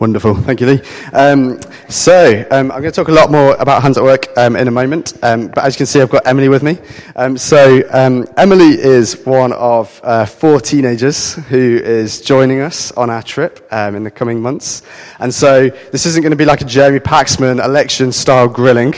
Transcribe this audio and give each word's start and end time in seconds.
Wonderful. 0.00 0.34
Thank 0.34 0.62
you, 0.62 0.66
Lee. 0.66 0.80
Um, 1.12 1.60
so, 1.90 2.42
um, 2.50 2.72
I'm 2.72 2.80
going 2.80 2.84
to 2.84 2.90
talk 2.90 3.08
a 3.08 3.12
lot 3.12 3.30
more 3.30 3.54
about 3.56 3.82
Hands 3.82 3.98
at 3.98 4.02
Work 4.02 4.28
um, 4.38 4.56
in 4.56 4.66
a 4.66 4.70
moment, 4.70 5.12
um, 5.22 5.48
but 5.48 5.62
as 5.62 5.74
you 5.74 5.76
can 5.76 5.84
see, 5.84 6.00
I've 6.00 6.08
got 6.08 6.26
Emily 6.26 6.48
with 6.48 6.62
me. 6.62 6.78
Um, 7.16 7.36
so, 7.36 7.82
um, 7.90 8.26
Emily 8.38 8.80
is 8.80 9.26
one 9.26 9.52
of 9.52 10.00
uh, 10.02 10.24
four 10.24 10.58
teenagers 10.58 11.34
who 11.34 11.82
is 11.84 12.22
joining 12.22 12.62
us 12.62 12.92
on 12.92 13.10
our 13.10 13.22
trip 13.22 13.68
in 13.70 14.02
the 14.02 14.10
coming 14.10 14.40
months. 14.40 14.84
And 15.18 15.34
so, 15.34 15.68
this 15.68 16.06
isn't 16.06 16.22
going 16.22 16.30
to 16.30 16.36
be 16.36 16.46
like 16.46 16.62
a 16.62 16.64
Jeremy 16.64 17.00
Paxman 17.00 17.62
election 17.62 18.10
style 18.10 18.48
grilling. 18.48 18.94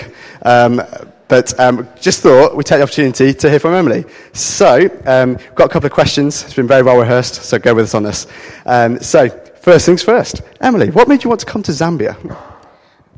But 1.33 1.59
um, 1.59 1.89
just 1.99 2.21
thought 2.21 2.55
we'd 2.55 2.67
take 2.67 2.79
the 2.79 2.83
opportunity 2.83 3.33
to 3.33 3.49
hear 3.49 3.59
from 3.59 3.73
Emily. 3.73 4.05
So, 4.35 4.89
um, 5.07 5.39
got 5.55 5.65
a 5.65 5.69
couple 5.69 5.87
of 5.87 5.93
questions. 5.93 6.45
It's 6.45 6.53
been 6.53 6.69
very 6.69 6.83
well 6.83 6.99
rehearsed, 6.99 7.37
so 7.37 7.59
go 7.59 7.75
with 7.75 7.87
us 7.87 7.95
on 7.95 8.03
this. 8.03 8.27
Um, 8.67 9.01
so, 9.01 9.42
First 9.63 9.87
things 9.87 10.03
first. 10.03 10.43
Emily, 10.61 10.91
what 10.91 11.07
made 11.07 11.23
you 11.23 11.31
want 11.31 11.39
to 11.43 11.47
come 11.47 11.63
to 11.63 11.71
Zambia? 11.71 12.17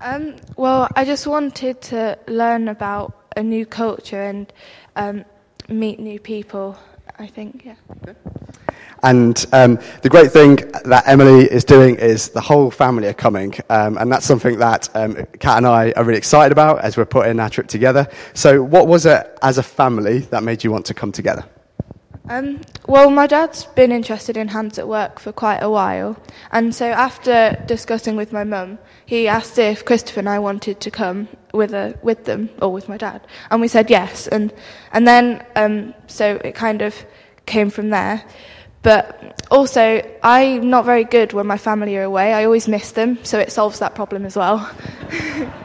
Um, 0.02 0.36
well, 0.58 0.90
I 0.94 1.02
just 1.06 1.26
wanted 1.26 1.80
to 1.82 2.18
learn 2.28 2.68
about 2.68 3.32
a 3.34 3.42
new 3.42 3.64
culture 3.64 4.24
and 4.24 4.52
um, 4.94 5.24
meet 5.70 5.98
new 6.00 6.20
people, 6.20 6.76
I 7.18 7.28
think, 7.28 7.64
yeah. 7.64 7.76
And 9.02 9.46
um, 9.54 9.78
the 10.02 10.10
great 10.10 10.32
thing 10.32 10.56
that 10.84 11.04
Emily 11.06 11.50
is 11.50 11.64
doing 11.64 11.96
is 11.96 12.28
the 12.28 12.42
whole 12.42 12.70
family 12.70 13.08
are 13.08 13.14
coming. 13.14 13.54
Um, 13.70 13.96
and 13.96 14.12
that's 14.12 14.26
something 14.26 14.58
that 14.58 14.94
um, 14.94 15.14
Kat 15.38 15.56
and 15.56 15.66
I 15.66 15.92
are 15.92 16.04
really 16.04 16.18
excited 16.18 16.52
about 16.52 16.80
as 16.80 16.98
we're 16.98 17.06
putting 17.06 17.40
our 17.40 17.48
trip 17.48 17.68
together. 17.68 18.06
So, 18.34 18.62
what 18.62 18.86
was 18.86 19.06
it 19.06 19.38
as 19.40 19.56
a 19.56 19.62
family 19.62 20.18
that 20.30 20.42
made 20.42 20.62
you 20.62 20.70
want 20.70 20.84
to 20.86 20.94
come 20.94 21.10
together? 21.10 21.44
Um, 22.26 22.62
well, 22.88 23.10
my 23.10 23.26
dad's 23.26 23.66
been 23.66 23.92
interested 23.92 24.38
in 24.38 24.48
hands 24.48 24.78
at 24.78 24.88
work 24.88 25.20
for 25.20 25.30
quite 25.30 25.58
a 25.58 25.68
while, 25.68 26.16
and 26.52 26.74
so 26.74 26.86
after 26.86 27.62
discussing 27.66 28.16
with 28.16 28.32
my 28.32 28.44
mum, 28.44 28.78
he 29.04 29.28
asked 29.28 29.58
if 29.58 29.84
Christopher 29.84 30.20
and 30.20 30.28
I 30.30 30.38
wanted 30.38 30.80
to 30.80 30.90
come 30.90 31.28
with 31.52 31.74
a, 31.74 31.98
with 32.02 32.24
them 32.24 32.48
or 32.62 32.72
with 32.72 32.88
my 32.88 32.96
dad, 32.96 33.26
and 33.50 33.60
we 33.60 33.68
said 33.68 33.90
yes, 33.90 34.26
and 34.26 34.54
and 34.92 35.06
then 35.06 35.44
um, 35.54 35.92
so 36.06 36.40
it 36.42 36.54
kind 36.54 36.80
of 36.80 36.94
came 37.44 37.68
from 37.68 37.90
there. 37.90 38.24
But 38.82 39.42
also, 39.50 40.02
I'm 40.22 40.70
not 40.70 40.86
very 40.86 41.04
good 41.04 41.34
when 41.34 41.46
my 41.46 41.58
family 41.58 41.96
are 41.98 42.04
away. 42.04 42.32
I 42.32 42.44
always 42.44 42.68
miss 42.68 42.92
them, 42.92 43.18
so 43.22 43.38
it 43.38 43.52
solves 43.52 43.80
that 43.80 43.94
problem 43.94 44.24
as 44.24 44.36
well. 44.36 44.70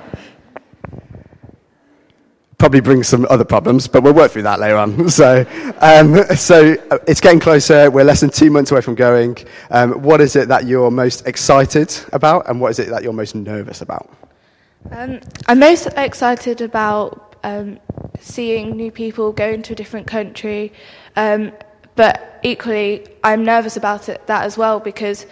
probably 2.60 2.82
brings 2.82 3.08
some 3.08 3.26
other 3.30 3.46
problems, 3.46 3.88
but 3.88 4.04
we'll 4.04 4.14
work 4.14 4.32
through 4.32 4.44
that 4.44 4.60
later 4.60 4.78
on. 4.78 5.10
So, 5.20 5.46
um, 5.80 6.24
so 6.36 6.76
uh, 6.92 6.98
it's 7.08 7.20
getting 7.20 7.40
closer. 7.40 7.90
We're 7.90 8.04
less 8.04 8.22
than 8.22 8.30
two 8.30 8.52
months 8.52 8.72
away 8.72 8.82
from 8.82 8.96
going. 8.96 9.38
Um, 9.72 10.02
what 10.04 10.22
is 10.22 10.36
it 10.36 10.48
that 10.50 10.66
you're 10.66 10.92
most 10.92 11.26
excited 11.28 11.94
about, 12.14 12.48
and 12.48 12.62
what 12.62 12.70
is 12.72 12.80
it 12.80 12.90
that 12.90 13.02
you're 13.02 13.12
most 13.12 13.34
nervous 13.34 13.82
about? 13.82 14.10
Um, 14.92 15.20
I'm 15.48 15.60
most 15.60 15.88
excited 15.98 16.62
about 16.62 17.36
um, 17.44 17.80
seeing 18.20 18.78
new 18.78 18.92
people 18.92 19.34
go 19.34 19.50
into 19.50 19.74
a 19.74 19.76
different 19.76 20.08
country, 20.08 20.72
um, 21.16 21.52
but 21.96 22.40
equally, 22.44 23.08
I'm 23.24 23.44
nervous 23.44 23.76
about 23.78 24.10
it 24.10 24.26
that 24.28 24.46
as 24.46 24.58
well 24.58 24.80
because 24.80 25.26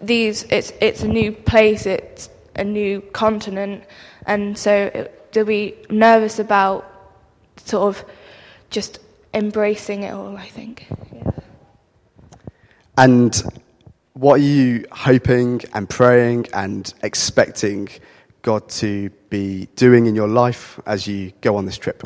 these 0.00 0.42
it's 0.44 0.72
it's 0.80 1.02
a 1.02 1.08
new 1.08 1.32
place, 1.32 1.86
it's 1.86 2.28
a 2.56 2.64
new 2.64 3.00
continent, 3.12 3.84
and 4.26 4.58
so. 4.58 4.90
It, 4.94 5.18
to 5.32 5.44
be 5.44 5.74
nervous 5.90 6.38
about 6.38 6.88
sort 7.56 7.94
of 7.94 8.04
just 8.70 8.98
embracing 9.34 10.02
it 10.02 10.12
all, 10.12 10.36
I 10.36 10.48
think. 10.48 10.86
Yeah. 11.12 11.30
And 12.98 13.42
what 14.14 14.34
are 14.34 14.44
you 14.44 14.84
hoping 14.92 15.62
and 15.72 15.88
praying 15.88 16.46
and 16.52 16.92
expecting 17.02 17.88
God 18.42 18.68
to 18.70 19.10
be 19.30 19.68
doing 19.76 20.06
in 20.06 20.14
your 20.14 20.28
life 20.28 20.78
as 20.86 21.06
you 21.06 21.32
go 21.40 21.56
on 21.56 21.64
this 21.64 21.78
trip? 21.78 22.02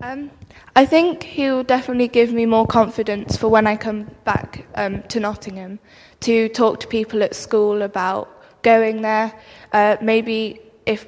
Um, 0.00 0.30
I 0.74 0.86
think 0.86 1.22
He'll 1.22 1.64
definitely 1.64 2.08
give 2.08 2.32
me 2.32 2.46
more 2.46 2.66
confidence 2.66 3.36
for 3.36 3.48
when 3.48 3.66
I 3.66 3.76
come 3.76 4.10
back 4.24 4.66
um, 4.74 5.02
to 5.04 5.20
Nottingham 5.20 5.78
to 6.20 6.48
talk 6.50 6.80
to 6.80 6.86
people 6.86 7.22
at 7.22 7.34
school 7.34 7.82
about 7.82 8.62
going 8.62 9.02
there. 9.02 9.32
Uh, 9.72 9.96
maybe 10.00 10.60
if 10.86 11.06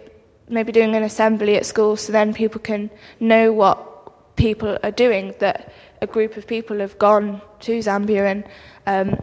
maybe 0.48 0.72
doing 0.72 0.94
an 0.94 1.02
assembly 1.02 1.56
at 1.56 1.66
school 1.66 1.96
so 1.96 2.12
then 2.12 2.34
people 2.34 2.60
can 2.60 2.90
know 3.20 3.52
what 3.52 4.36
people 4.36 4.78
are 4.82 4.90
doing, 4.92 5.34
that 5.38 5.72
a 6.00 6.06
group 6.06 6.36
of 6.36 6.46
people 6.46 6.78
have 6.78 6.98
gone 6.98 7.40
to 7.60 7.78
Zambia 7.78 8.24
and 8.30 8.44
um, 8.86 9.18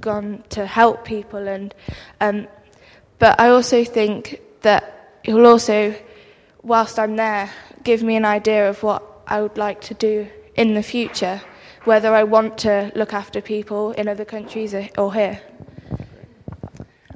gone 0.00 0.42
to 0.50 0.66
help 0.66 1.04
people. 1.04 1.48
And 1.48 1.74
um, 2.20 2.46
But 3.18 3.40
I 3.40 3.48
also 3.48 3.84
think 3.84 4.40
that 4.62 5.18
it 5.24 5.34
will 5.34 5.46
also, 5.46 5.94
whilst 6.62 6.98
I'm 6.98 7.16
there, 7.16 7.50
give 7.82 8.02
me 8.02 8.16
an 8.16 8.24
idea 8.24 8.68
of 8.68 8.82
what 8.82 9.02
I 9.26 9.42
would 9.42 9.58
like 9.58 9.80
to 9.82 9.94
do 9.94 10.28
in 10.54 10.74
the 10.74 10.82
future, 10.82 11.40
whether 11.84 12.14
I 12.14 12.24
want 12.24 12.58
to 12.58 12.92
look 12.94 13.12
after 13.12 13.40
people 13.40 13.92
in 13.92 14.08
other 14.08 14.24
countries 14.24 14.74
or 14.96 15.12
here. 15.12 15.40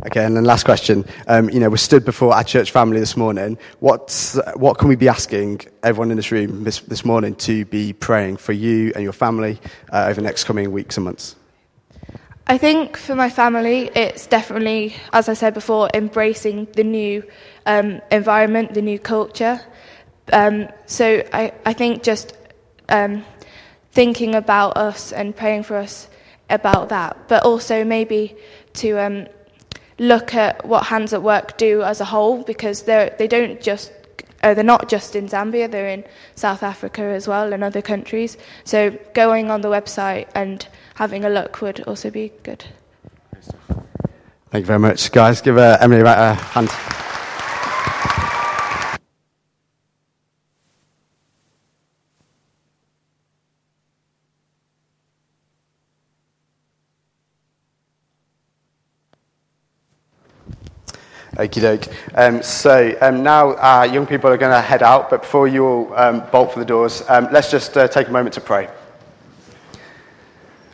Okay, 0.07 0.25
and 0.25 0.37
then 0.37 0.45
last 0.45 0.65
question. 0.65 1.05
Um, 1.29 1.49
you 1.51 1.61
know, 1.61 1.71
we're 1.71 1.77
stood 1.77 2.05
before 2.05 2.35
our 2.35 2.43
church 2.43 2.73
family 2.73 2.99
this 2.99 3.17
morning. 3.17 3.57
What's, 3.79 4.37
what 4.57 4.77
can 4.79 4.89
we 4.89 4.97
be 4.97 5.09
asking 5.09 5.61
everyone 5.85 6.11
in 6.11 6.17
this 6.17 6.33
room 6.33 6.65
this, 6.65 6.81
this 6.81 7.05
morning 7.05 7.37
to 7.37 7.65
be 7.67 7.93
praying 7.93 8.39
for 8.39 8.53
you 8.53 8.91
and 8.97 9.05
your 9.05 9.13
family 9.13 9.61
uh, 9.93 10.07
over 10.09 10.15
the 10.15 10.23
next 10.23 10.43
coming 10.43 10.73
weeks 10.73 10.97
and 10.97 11.05
months? 11.05 11.37
I 12.49 12.59
think 12.59 12.97
for 12.97 13.15
my 13.15 13.31
family, 13.31 13.91
it's 13.95 14.27
definitely, 14.27 14.97
as 15.13 15.29
I 15.29 15.35
said 15.35 15.55
before, 15.55 15.89
embracing 15.95 16.67
the 16.75 16.83
new 16.83 17.23
um, 17.67 18.01
environment, 18.11 18.75
the 18.75 18.83
new 18.83 18.99
culture. 18.99 19.61
Um, 20.33 20.69
so 20.87 21.23
I, 21.33 21.53
I 21.65 21.75
think 21.75 22.03
just 22.03 22.37
um, 22.89 23.25
thinking 23.93 24.35
about 24.35 24.77
us 24.77 25.13
and 25.13 25.37
praying 25.37 25.63
for 25.63 25.77
us 25.77 26.09
about 26.51 26.89
that, 26.89 27.29
but 27.29 27.45
also 27.45 27.85
maybe 27.85 28.37
to 28.75 28.99
um, 28.99 29.29
look 30.03 30.35
at 30.35 30.67
what 30.67 30.85
Hands 30.85 31.13
at 31.13 31.23
Work 31.23 31.57
do 31.57 31.83
as 31.83 32.01
a 32.01 32.05
whole 32.05 32.43
because 32.43 32.83
they're, 32.83 33.15
they 33.19 33.29
don't 33.29 33.61
just 33.61 33.93
uh, 34.43 34.55
they're 34.55 34.65
not 34.65 34.89
just 34.89 35.15
in 35.15 35.29
Zambia, 35.29 35.71
they're 35.71 35.89
in 35.89 36.05
South 36.35 36.65
Africa 36.65 37.03
as 37.03 37.29
well 37.29 37.53
and 37.53 37.63
other 37.63 37.81
countries. 37.81 38.37
So 38.65 38.91
going 39.15 39.53
on 39.53 39.61
the 39.61 39.69
website 39.69 40.27
and 40.35 40.67
having 40.97 41.25
a 41.25 41.31
look 41.31 41.63
would 41.63 41.81
also 41.83 42.11
be 42.11 42.33
good. 42.43 42.65
Thank 44.51 44.65
you 44.65 44.67
very 44.67 44.81
much, 44.81 45.13
guys. 45.13 45.41
Give 45.41 45.59
uh, 45.59 45.79
Emily 45.81 46.01
a 46.01 46.35
hand. 46.35 46.69
Okie 61.37 61.63
doke. 61.63 61.89
Um, 62.15 62.43
so 62.43 62.95
um, 63.01 63.23
now 63.23 63.53
uh, 63.53 63.85
young 63.85 64.07
people 64.07 64.29
are 64.29 64.37
going 64.37 64.53
to 64.53 64.61
head 64.61 64.83
out, 64.83 65.09
but 65.09 65.23
before 65.23 65.49
you 65.49 65.65
all 65.65 65.95
um, 65.95 66.23
bolt 66.31 66.53
for 66.53 66.59
the 66.59 66.67
doors, 66.67 67.03
um, 67.09 67.29
let's 67.33 67.51
just 67.51 67.75
uh, 67.75 67.89
take 67.89 68.09
a 68.09 68.11
moment 68.11 68.35
to 68.35 68.43
pray. 68.43 68.69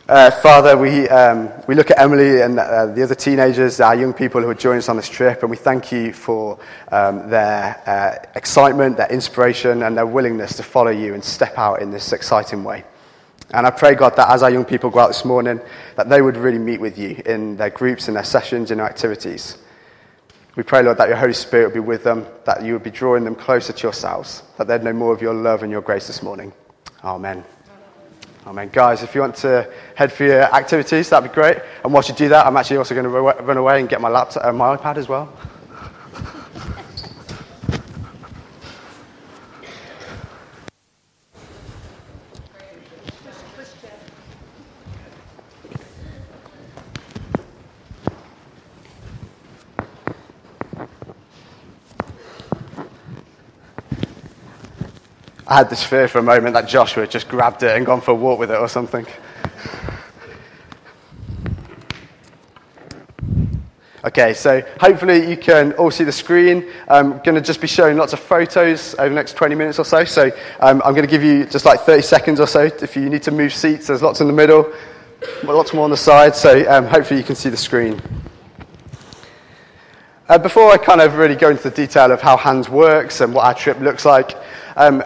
Uh, 0.09 0.31
Father, 0.31 0.75
we, 0.75 1.07
um, 1.07 1.49
we 1.67 1.75
look 1.75 1.91
at 1.91 1.99
Emily 1.99 2.41
and 2.41 2.59
uh, 2.59 2.87
the 2.87 3.03
other 3.03 3.15
teenagers, 3.15 3.79
our 3.79 3.95
young 3.95 4.11
people 4.11 4.41
who 4.41 4.49
are 4.49 4.55
joining 4.55 4.79
us 4.79 4.89
on 4.89 4.97
this 4.97 5.07
trip, 5.07 5.43
and 5.43 5.51
we 5.51 5.55
thank 5.55 5.93
you 5.93 6.11
for 6.11 6.59
um, 6.91 7.29
their 7.29 7.81
uh, 7.85 8.27
excitement, 8.35 8.97
their 8.97 9.11
inspiration, 9.11 9.83
and 9.83 9.95
their 9.95 10.07
willingness 10.07 10.57
to 10.57 10.63
follow 10.63 10.91
you 10.91 11.13
and 11.13 11.23
step 11.23 11.57
out 11.57 11.81
in 11.81 11.91
this 11.91 12.11
exciting 12.11 12.65
way. 12.65 12.83
And 13.51 13.65
I 13.65 13.69
pray, 13.69 13.95
God, 13.95 14.15
that 14.17 14.29
as 14.29 14.43
our 14.43 14.49
young 14.49 14.65
people 14.65 14.89
go 14.89 14.99
out 14.99 15.07
this 15.07 15.23
morning, 15.23 15.61
that 15.95 16.09
they 16.09 16.21
would 16.21 16.35
really 16.35 16.59
meet 16.59 16.81
with 16.81 16.97
you 16.97 17.21
in 17.25 17.55
their 17.55 17.69
groups, 17.69 18.09
in 18.09 18.15
their 18.15 18.25
sessions, 18.25 18.71
in 18.71 18.79
their 18.79 18.87
activities. 18.87 19.57
We 20.59 20.63
pray, 20.63 20.83
Lord, 20.83 20.97
that 20.97 21.07
your 21.07 21.15
Holy 21.15 21.31
Spirit 21.31 21.67
would 21.67 21.73
be 21.73 21.79
with 21.79 22.03
them, 22.03 22.25
that 22.43 22.63
you 22.63 22.73
would 22.73 22.83
be 22.83 22.91
drawing 22.91 23.23
them 23.23 23.33
closer 23.33 23.71
to 23.71 23.81
yourselves, 23.81 24.43
that 24.57 24.67
they'd 24.67 24.83
know 24.83 24.91
more 24.91 25.13
of 25.13 25.21
your 25.21 25.33
love 25.33 25.63
and 25.63 25.71
your 25.71 25.79
grace 25.79 26.05
this 26.05 26.21
morning. 26.21 26.51
Amen. 27.01 27.45
Amen. 28.45 28.69
Guys, 28.73 29.01
if 29.01 29.15
you 29.15 29.21
want 29.21 29.35
to 29.35 29.71
head 29.95 30.11
for 30.11 30.25
your 30.25 30.41
activities, 30.53 31.09
that'd 31.09 31.31
be 31.31 31.33
great. 31.33 31.59
And 31.85 31.93
whilst 31.93 32.09
you 32.09 32.15
do 32.15 32.27
that, 32.27 32.45
I'm 32.45 32.57
actually 32.57 32.75
also 32.75 32.93
going 32.93 33.05
to 33.05 33.41
run 33.41 33.55
away 33.55 33.79
and 33.79 33.87
get 33.87 34.01
my 34.01 34.09
laptop, 34.09 34.43
uh, 34.43 34.51
my 34.51 34.75
iPad 34.75 34.97
as 34.97 35.07
well. 35.07 35.31
I 55.49 55.55
had 55.55 55.69
this 55.71 55.83
fear 55.83 56.07
for 56.07 56.19
a 56.19 56.23
moment 56.23 56.53
that 56.53 56.67
Joshua 56.67 57.01
had 57.01 57.09
just 57.09 57.27
grabbed 57.27 57.63
it 57.63 57.75
and 57.75 57.83
gone 57.83 58.01
for 58.01 58.11
a 58.11 58.15
walk 58.15 58.37
with 58.37 58.51
it 58.51 58.57
or 58.59 58.69
something. 58.69 59.03
Okay, 64.05 64.35
so 64.35 64.61
hopefully 64.79 65.27
you 65.27 65.35
can 65.35 65.73
all 65.73 65.89
see 65.89 66.03
the 66.03 66.11
screen. 66.11 66.69
I'm 66.87 67.17
going 67.23 67.33
to 67.33 67.41
just 67.41 67.61
be 67.61 67.67
showing 67.67 67.97
lots 67.97 68.13
of 68.13 68.19
photos 68.19 68.93
over 68.93 69.09
the 69.09 69.15
next 69.15 69.37
20 69.37 69.55
minutes 69.55 69.79
or 69.79 69.85
so. 69.85 70.03
So 70.03 70.27
um, 70.59 70.83
I'm 70.85 70.93
going 70.93 71.07
to 71.07 71.09
give 71.09 71.23
you 71.23 71.45
just 71.45 71.65
like 71.65 71.79
30 71.79 72.03
seconds 72.03 72.39
or 72.39 72.45
so. 72.45 72.65
If 72.65 72.95
you 72.95 73.09
need 73.09 73.23
to 73.23 73.31
move 73.31 73.51
seats, 73.51 73.87
there's 73.87 74.03
lots 74.03 74.21
in 74.21 74.27
the 74.27 74.33
middle, 74.33 74.71
but 75.19 75.55
lots 75.55 75.73
more 75.73 75.83
on 75.83 75.89
the 75.89 75.97
side. 75.97 76.35
So 76.35 76.63
um, 76.71 76.85
hopefully 76.85 77.19
you 77.19 77.25
can 77.25 77.35
see 77.35 77.49
the 77.49 77.57
screen. 77.57 77.99
Uh, 80.27 80.37
before 80.37 80.71
I 80.71 80.77
kind 80.77 81.01
of 81.01 81.15
really 81.15 81.35
go 81.35 81.49
into 81.49 81.63
the 81.63 81.71
detail 81.71 82.11
of 82.11 82.21
how 82.21 82.37
Hands 82.37 82.69
works 82.69 83.19
and 83.19 83.33
what 83.33 83.45
our 83.45 83.55
trip 83.55 83.79
looks 83.79 84.05
like, 84.05 84.37
um, 84.75 85.03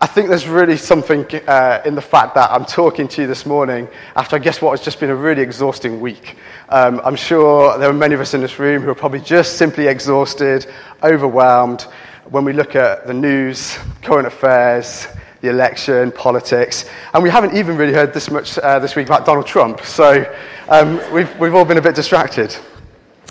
I 0.00 0.06
think 0.06 0.28
there's 0.28 0.46
really 0.46 0.76
something 0.76 1.26
uh, 1.48 1.82
in 1.84 1.96
the 1.96 2.00
fact 2.02 2.36
that 2.36 2.52
I'm 2.52 2.64
talking 2.64 3.08
to 3.08 3.22
you 3.22 3.26
this 3.26 3.44
morning 3.44 3.88
after 4.14 4.36
I 4.36 4.38
guess 4.38 4.62
what 4.62 4.70
has 4.70 4.80
just 4.80 5.00
been 5.00 5.10
a 5.10 5.16
really 5.16 5.42
exhausting 5.42 6.00
week. 6.00 6.36
Um, 6.68 7.00
I'm 7.02 7.16
sure 7.16 7.76
there 7.78 7.90
are 7.90 7.92
many 7.92 8.14
of 8.14 8.20
us 8.20 8.32
in 8.32 8.40
this 8.40 8.60
room 8.60 8.82
who 8.82 8.90
are 8.90 8.94
probably 8.94 9.20
just 9.20 9.56
simply 9.56 9.88
exhausted, 9.88 10.68
overwhelmed 11.02 11.82
when 12.30 12.44
we 12.44 12.52
look 12.52 12.76
at 12.76 13.08
the 13.08 13.14
news, 13.14 13.76
current 14.02 14.28
affairs, 14.28 15.08
the 15.40 15.50
election, 15.50 16.12
politics, 16.12 16.88
and 17.12 17.20
we 17.20 17.28
haven't 17.28 17.56
even 17.56 17.76
really 17.76 17.92
heard 17.92 18.14
this 18.14 18.30
much 18.30 18.56
uh, 18.58 18.78
this 18.78 18.94
week 18.94 19.08
about 19.08 19.26
Donald 19.26 19.48
Trump. 19.48 19.80
So 19.80 20.32
um, 20.68 21.00
we've, 21.12 21.36
we've 21.40 21.56
all 21.56 21.64
been 21.64 21.78
a 21.78 21.82
bit 21.82 21.96
distracted. 21.96 22.56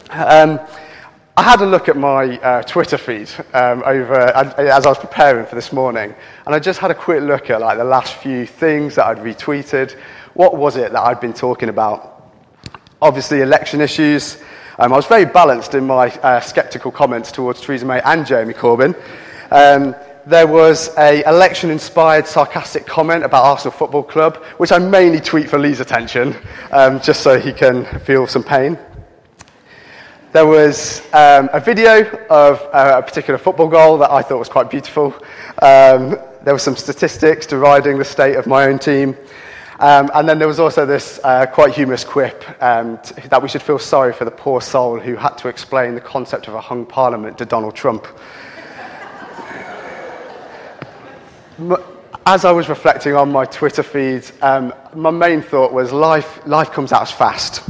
Um, 0.09 0.59
I 1.39 1.43
had 1.43 1.61
a 1.61 1.67
look 1.67 1.87
at 1.87 1.95
my 1.95 2.39
uh, 2.39 2.63
Twitter 2.63 2.97
feed 2.97 3.29
um, 3.53 3.83
over 3.85 4.15
as 4.15 4.87
I 4.87 4.89
was 4.89 4.97
preparing 4.97 5.45
for 5.45 5.53
this 5.53 5.71
morning, 5.71 6.15
and 6.47 6.55
I 6.55 6.57
just 6.57 6.79
had 6.79 6.89
a 6.89 6.95
quick 6.95 7.21
look 7.21 7.51
at 7.51 7.61
like 7.61 7.77
the 7.77 7.83
last 7.83 8.15
few 8.15 8.47
things 8.47 8.95
that 8.95 9.05
I'd 9.05 9.19
retweeted. 9.19 9.95
What 10.33 10.57
was 10.57 10.77
it 10.77 10.91
that 10.93 10.99
I'd 10.99 11.19
been 11.19 11.35
talking 11.35 11.69
about? 11.69 12.31
Obviously, 13.03 13.41
election 13.41 13.81
issues. 13.81 14.41
Um, 14.79 14.91
I 14.91 14.95
was 14.95 15.05
very 15.05 15.25
balanced 15.25 15.75
in 15.75 15.85
my 15.85 16.07
uh, 16.07 16.39
sceptical 16.39 16.89
comments 16.89 17.31
towards 17.31 17.61
Theresa 17.61 17.85
May 17.85 18.01
and 18.01 18.25
Jeremy 18.25 18.55
Corbyn. 18.55 18.95
Um, 19.51 19.95
there 20.25 20.47
was 20.47 20.89
a 20.97 21.23
election-inspired 21.29 22.25
sarcastic 22.25 22.87
comment 22.87 23.23
about 23.23 23.45
Arsenal 23.45 23.77
Football 23.77 24.03
Club, 24.03 24.37
which 24.57 24.71
I 24.71 24.79
mainly 24.79 25.21
tweet 25.21 25.51
for 25.51 25.59
Lee's 25.59 25.81
attention, 25.81 26.35
um, 26.71 26.99
just 26.99 27.21
so 27.21 27.39
he 27.39 27.53
can 27.53 27.85
feel 27.99 28.25
some 28.25 28.43
pain. 28.43 28.79
There 30.37 30.45
was 30.45 31.01
um, 31.13 31.49
a 31.51 31.59
video 31.59 32.07
of 32.29 32.61
uh, 32.71 32.99
a 32.99 33.01
particular 33.01 33.39
football 33.39 33.67
goal 33.67 33.97
that 33.97 34.11
I 34.11 34.21
thought 34.21 34.37
was 34.37 34.47
quite 34.47 34.69
beautiful. 34.69 35.07
Um, 35.63 36.11
there 36.43 36.53
were 36.53 36.59
some 36.59 36.75
statistics 36.75 37.47
deriding 37.47 37.97
the 37.97 38.05
state 38.05 38.35
of 38.35 38.45
my 38.45 38.65
own 38.65 38.77
team. 38.77 39.17
Um, 39.79 40.11
and 40.13 40.29
then 40.29 40.37
there 40.37 40.47
was 40.47 40.59
also 40.59 40.85
this 40.85 41.19
uh, 41.23 41.47
quite 41.47 41.73
humorous 41.73 42.03
quip 42.03 42.45
um, 42.61 42.99
t- 42.99 43.19
that 43.29 43.41
we 43.41 43.49
should 43.49 43.63
feel 43.63 43.79
sorry 43.79 44.13
for 44.13 44.25
the 44.25 44.31
poor 44.31 44.61
soul 44.61 44.99
who 44.99 45.15
had 45.15 45.39
to 45.39 45.47
explain 45.47 45.95
the 45.95 46.01
concept 46.01 46.47
of 46.47 46.53
a 46.53 46.61
hung 46.61 46.85
parliament 46.85 47.39
to 47.39 47.45
Donald 47.45 47.73
Trump. 47.73 48.05
As 52.27 52.45
I 52.45 52.51
was 52.51 52.69
reflecting 52.69 53.15
on 53.15 53.31
my 53.31 53.45
Twitter 53.45 53.81
feed, 53.81 54.23
um, 54.43 54.71
my 54.93 55.09
main 55.09 55.41
thought 55.41 55.73
was 55.73 55.91
life, 55.91 56.45
life 56.45 56.69
comes 56.69 56.91
at 56.91 57.01
us 57.01 57.11
fast. 57.11 57.67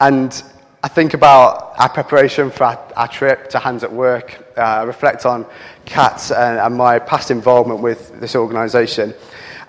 And 0.00 0.42
I 0.80 0.86
think 0.86 1.12
about 1.12 1.74
our 1.76 1.88
preparation 1.88 2.52
for 2.52 2.62
our, 2.62 2.92
our 2.94 3.08
trip 3.08 3.50
to 3.50 3.58
Hands 3.58 3.82
at 3.82 3.92
Work, 3.92 4.56
uh, 4.56 4.84
reflect 4.86 5.26
on 5.26 5.44
Kat's 5.84 6.30
and, 6.30 6.56
and 6.56 6.76
my 6.76 7.00
past 7.00 7.32
involvement 7.32 7.80
with 7.80 8.20
this 8.20 8.36
organisation. 8.36 9.12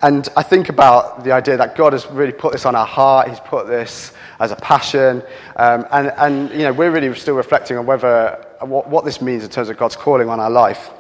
And 0.04 0.30
I 0.38 0.44
think 0.44 0.70
about 0.70 1.24
the 1.24 1.32
idea 1.32 1.58
that 1.58 1.76
God 1.76 1.94
has 1.94 2.06
really 2.12 2.32
put 2.32 2.52
this 2.52 2.64
on 2.68 2.76
our 2.76 2.86
heart, 2.86 3.28
He's 3.28 3.40
put 3.40 3.66
this 3.66 4.14
as 4.40 4.52
a 4.52 4.56
passion, 4.58 5.24
um, 5.56 5.88
and, 5.90 6.14
and 6.16 6.52
you 6.52 6.60
know, 6.60 6.74
we're 6.74 6.92
really 6.92 7.14
still 7.16 7.36
reflecting 7.36 7.78
on 7.78 7.88
whether, 7.88 8.46
what, 8.60 8.88
what 8.88 9.04
this 9.04 9.20
means 9.20 9.44
in 9.44 9.50
terms 9.50 9.70
of 9.70 9.78
God's 9.78 9.96
calling 9.96 10.30
on 10.30 10.40
our 10.40 10.52
life. 10.52 10.92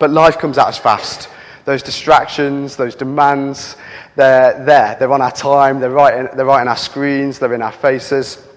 But 0.00 0.10
life 0.10 0.38
comes 0.38 0.58
at 0.58 0.66
us 0.66 0.78
fast. 0.78 1.28
Those 1.64 1.84
distractions, 1.84 2.74
those 2.74 2.96
demands, 2.96 3.76
they're 4.16 4.64
there. 4.64 4.96
They're 4.98 5.12
on 5.12 5.22
our 5.22 5.30
time, 5.30 5.78
they're 5.78 5.90
right 5.90 6.18
in, 6.18 6.36
they're 6.36 6.44
right 6.44 6.62
in 6.62 6.66
our 6.66 6.76
screens, 6.76 7.38
they're 7.38 7.54
in 7.54 7.62
our 7.62 7.70
faces. 7.70 8.47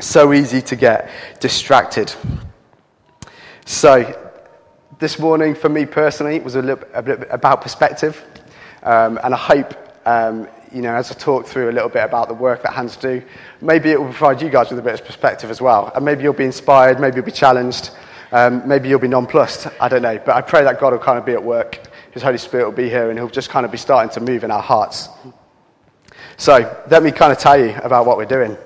So 0.00 0.32
easy 0.32 0.62
to 0.62 0.76
get 0.76 1.10
distracted. 1.40 2.14
So, 3.66 4.32
this 4.98 5.18
morning 5.18 5.54
for 5.54 5.68
me 5.68 5.84
personally 5.84 6.40
was 6.40 6.56
a 6.56 6.62
little 6.62 6.88
a 6.94 7.02
bit 7.02 7.28
about 7.30 7.60
perspective. 7.60 8.24
Um, 8.82 9.20
and 9.22 9.34
I 9.34 9.36
hope, 9.36 9.74
um, 10.06 10.48
you 10.72 10.80
know, 10.80 10.94
as 10.94 11.10
I 11.10 11.14
talk 11.14 11.46
through 11.46 11.68
a 11.68 11.72
little 11.72 11.90
bit 11.90 12.02
about 12.02 12.28
the 12.28 12.34
work 12.34 12.62
that 12.62 12.72
Hands 12.72 12.96
do, 12.96 13.22
maybe 13.60 13.90
it 13.90 14.00
will 14.00 14.10
provide 14.10 14.40
you 14.40 14.48
guys 14.48 14.70
with 14.70 14.78
a 14.78 14.82
bit 14.82 14.94
of 14.94 15.04
perspective 15.04 15.50
as 15.50 15.60
well. 15.60 15.92
And 15.94 16.02
maybe 16.02 16.22
you'll 16.22 16.32
be 16.32 16.44
inspired, 16.44 16.98
maybe 16.98 17.16
you'll 17.16 17.26
be 17.26 17.30
challenged, 17.30 17.90
um, 18.32 18.66
maybe 18.66 18.88
you'll 18.88 19.00
be 19.00 19.08
nonplussed. 19.08 19.66
I 19.82 19.88
don't 19.88 20.02
know. 20.02 20.18
But 20.18 20.34
I 20.34 20.40
pray 20.40 20.64
that 20.64 20.80
God 20.80 20.94
will 20.94 20.98
kind 20.98 21.18
of 21.18 21.26
be 21.26 21.32
at 21.32 21.44
work. 21.44 21.78
His 22.12 22.22
Holy 22.22 22.38
Spirit 22.38 22.64
will 22.64 22.72
be 22.72 22.88
here 22.88 23.10
and 23.10 23.18
he'll 23.18 23.28
just 23.28 23.50
kind 23.50 23.66
of 23.66 23.72
be 23.72 23.78
starting 23.78 24.10
to 24.14 24.20
move 24.20 24.44
in 24.44 24.50
our 24.50 24.62
hearts. 24.62 25.10
So, 26.38 26.84
let 26.90 27.02
me 27.02 27.12
kind 27.12 27.32
of 27.32 27.38
tell 27.38 27.60
you 27.60 27.74
about 27.82 28.06
what 28.06 28.16
we're 28.16 28.24
doing. 28.24 28.56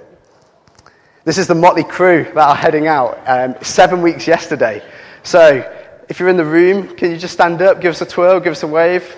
This 1.25 1.39
is 1.39 1.47
the 1.47 1.55
motley 1.55 1.85
crew 1.85 2.25
that 2.35 2.37
are 2.37 2.55
heading 2.55 2.87
out. 2.87 3.19
Um, 3.27 3.55
seven 3.63 4.03
weeks 4.03 4.27
yesterday. 4.27 4.83
So, 5.23 5.65
if 6.07 6.21
you're 6.21 6.29
in 6.29 6.37
the 6.37 6.45
room, 6.45 6.95
can 6.97 7.13
you 7.13 7.17
just 7.17 7.33
stand 7.33 7.63
up, 7.63 7.81
give 7.81 7.93
us 7.93 8.03
a 8.03 8.07
twirl, 8.07 8.41
give 8.41 8.53
us 8.53 8.63
a 8.63 8.67
wave? 8.67 9.17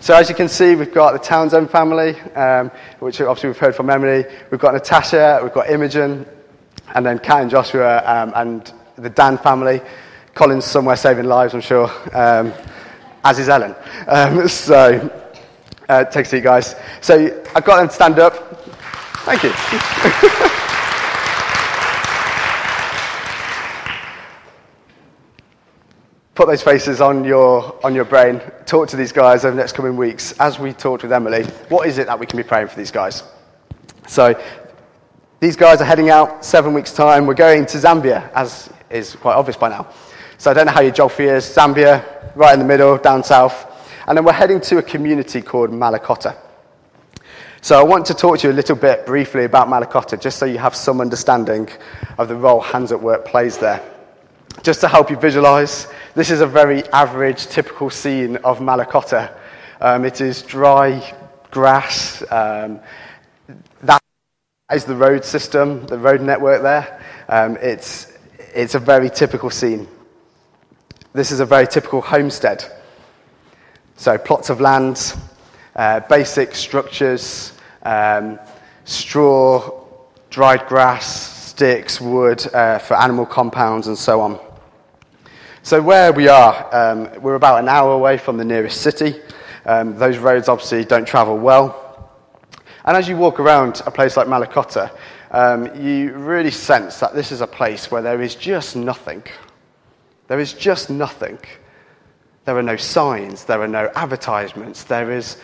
So, 0.00 0.16
as 0.16 0.28
you 0.28 0.34
can 0.34 0.48
see, 0.48 0.74
we've 0.74 0.92
got 0.92 1.12
the 1.12 1.20
Townsend 1.20 1.70
family, 1.70 2.18
um, 2.32 2.72
which 2.98 3.20
obviously 3.20 3.50
we've 3.50 3.58
heard 3.58 3.76
from 3.76 3.88
Emily. 3.88 4.24
We've 4.50 4.58
got 4.58 4.74
Natasha, 4.74 5.38
we've 5.44 5.52
got 5.52 5.70
Imogen, 5.70 6.26
and 6.92 7.06
then 7.06 7.20
Kat 7.20 7.42
and 7.42 7.48
Joshua, 7.50 8.02
um, 8.04 8.32
and 8.34 8.72
the 8.96 9.10
Dan 9.10 9.38
family. 9.38 9.80
Colin's 10.34 10.64
somewhere 10.64 10.96
saving 10.96 11.26
lives, 11.26 11.54
I'm 11.54 11.60
sure, 11.60 11.88
um, 12.12 12.52
as 13.22 13.38
is 13.38 13.48
Ellen. 13.48 13.76
Um, 14.08 14.48
so, 14.48 15.08
uh, 15.88 16.02
take 16.06 16.26
a 16.26 16.28
seat, 16.28 16.42
guys. 16.42 16.74
So, 17.00 17.44
I've 17.54 17.64
got 17.64 17.76
them 17.76 17.86
to 17.86 17.94
stand 17.94 18.18
up. 18.18 18.51
Thank 19.24 19.44
you. 19.44 19.52
Put 26.34 26.48
those 26.48 26.62
faces 26.62 27.00
on 27.00 27.24
your, 27.24 27.78
on 27.84 27.94
your 27.94 28.06
brain. 28.06 28.40
Talk 28.64 28.88
to 28.88 28.96
these 28.96 29.12
guys 29.12 29.44
over 29.44 29.54
the 29.54 29.60
next 29.60 29.72
coming 29.74 29.96
weeks. 29.96 30.32
As 30.40 30.58
we 30.58 30.72
talked 30.72 31.02
with 31.02 31.12
Emily, 31.12 31.44
what 31.68 31.86
is 31.86 31.98
it 31.98 32.06
that 32.06 32.18
we 32.18 32.26
can 32.26 32.38
be 32.38 32.42
praying 32.42 32.68
for 32.68 32.76
these 32.76 32.90
guys? 32.90 33.22
So, 34.08 34.34
these 35.38 35.56
guys 35.56 35.80
are 35.80 35.84
heading 35.84 36.08
out 36.10 36.44
seven 36.44 36.72
weeks' 36.72 36.94
time. 36.94 37.26
We're 37.26 37.34
going 37.34 37.66
to 37.66 37.78
Zambia, 37.78 38.32
as 38.32 38.72
is 38.90 39.14
quite 39.14 39.34
obvious 39.34 39.56
by 39.56 39.68
now. 39.68 39.92
So, 40.38 40.50
I 40.50 40.54
don't 40.54 40.66
know 40.66 40.72
how 40.72 40.80
your 40.80 40.90
geography 40.90 41.26
is. 41.26 41.44
Zambia, 41.44 42.34
right 42.34 42.54
in 42.54 42.58
the 42.58 42.66
middle, 42.66 42.96
down 42.96 43.22
south. 43.22 43.70
And 44.08 44.16
then 44.16 44.24
we're 44.24 44.32
heading 44.32 44.60
to 44.62 44.78
a 44.78 44.82
community 44.82 45.42
called 45.42 45.70
Malakota. 45.70 46.36
So 47.64 47.78
I 47.78 47.84
want 47.84 48.06
to 48.06 48.14
talk 48.14 48.40
to 48.40 48.48
you 48.48 48.52
a 48.52 48.56
little 48.56 48.74
bit 48.74 49.06
briefly 49.06 49.44
about 49.44 49.68
Malakota, 49.68 50.20
just 50.20 50.36
so 50.36 50.46
you 50.46 50.58
have 50.58 50.74
some 50.74 51.00
understanding 51.00 51.68
of 52.18 52.26
the 52.26 52.34
role 52.34 52.60
Hands 52.60 52.90
at 52.90 53.00
Work 53.00 53.24
plays 53.24 53.56
there. 53.56 53.80
Just 54.64 54.80
to 54.80 54.88
help 54.88 55.10
you 55.10 55.16
visualize, 55.16 55.86
this 56.16 56.32
is 56.32 56.40
a 56.40 56.46
very 56.46 56.82
average, 56.88 57.46
typical 57.46 57.88
scene 57.88 58.34
of 58.38 58.58
Malakota. 58.58 59.32
Um, 59.80 60.04
it 60.04 60.20
is 60.20 60.42
dry 60.42 61.14
grass. 61.52 62.20
Um, 62.32 62.80
that 63.84 64.02
is 64.74 64.84
the 64.84 64.96
road 64.96 65.24
system, 65.24 65.86
the 65.86 65.98
road 65.98 66.20
network 66.20 66.62
there. 66.62 67.00
Um, 67.28 67.56
it's, 67.62 68.12
it's 68.56 68.74
a 68.74 68.80
very 68.80 69.08
typical 69.08 69.50
scene. 69.50 69.86
This 71.12 71.30
is 71.30 71.38
a 71.38 71.46
very 71.46 71.68
typical 71.68 72.00
homestead. 72.00 72.64
So, 73.94 74.18
plots 74.18 74.50
of 74.50 74.60
land, 74.60 75.14
uh, 75.76 76.00
basic 76.00 76.54
structures, 76.54 77.52
um, 77.82 78.38
straw, 78.84 79.84
dried 80.30 80.66
grass, 80.66 81.48
sticks, 81.48 82.00
wood 82.00 82.46
uh, 82.54 82.78
for 82.78 82.94
animal 82.94 83.26
compounds, 83.26 83.86
and 83.86 83.98
so 83.98 84.20
on. 84.20 84.38
So, 85.62 85.80
where 85.80 86.12
we 86.12 86.28
are, 86.28 86.74
um, 86.74 87.22
we're 87.22 87.36
about 87.36 87.60
an 87.60 87.68
hour 87.68 87.92
away 87.92 88.18
from 88.18 88.36
the 88.36 88.44
nearest 88.44 88.80
city. 88.80 89.20
Um, 89.64 89.96
those 89.96 90.18
roads 90.18 90.48
obviously 90.48 90.84
don't 90.84 91.06
travel 91.06 91.38
well. 91.38 92.10
And 92.84 92.96
as 92.96 93.08
you 93.08 93.16
walk 93.16 93.38
around 93.38 93.80
a 93.86 93.90
place 93.92 94.16
like 94.16 94.26
Malakota, 94.26 94.90
um, 95.30 95.74
you 95.80 96.12
really 96.14 96.50
sense 96.50 96.98
that 96.98 97.14
this 97.14 97.30
is 97.30 97.40
a 97.40 97.46
place 97.46 97.90
where 97.90 98.02
there 98.02 98.20
is 98.20 98.34
just 98.34 98.74
nothing. 98.74 99.22
There 100.26 100.40
is 100.40 100.52
just 100.52 100.90
nothing. 100.90 101.38
There 102.44 102.56
are 102.58 102.62
no 102.62 102.76
signs, 102.76 103.44
there 103.44 103.62
are 103.62 103.68
no 103.68 103.88
advertisements, 103.94 104.82
there 104.82 105.12
is 105.12 105.36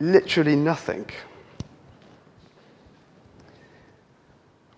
literally 0.00 0.56
nothing. 0.56 1.06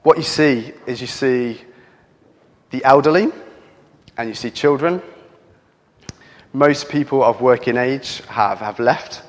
What 0.02 0.16
you 0.16 0.22
see 0.22 0.72
is 0.86 1.00
you 1.00 1.06
see 1.06 1.60
the 2.70 2.84
elderly 2.84 3.30
and 4.16 4.28
you 4.28 4.34
see 4.34 4.50
children. 4.50 5.02
Most 6.52 6.88
people 6.88 7.22
of 7.22 7.40
working 7.40 7.76
age 7.76 8.22
have, 8.26 8.58
have 8.58 8.78
left. 8.78 9.22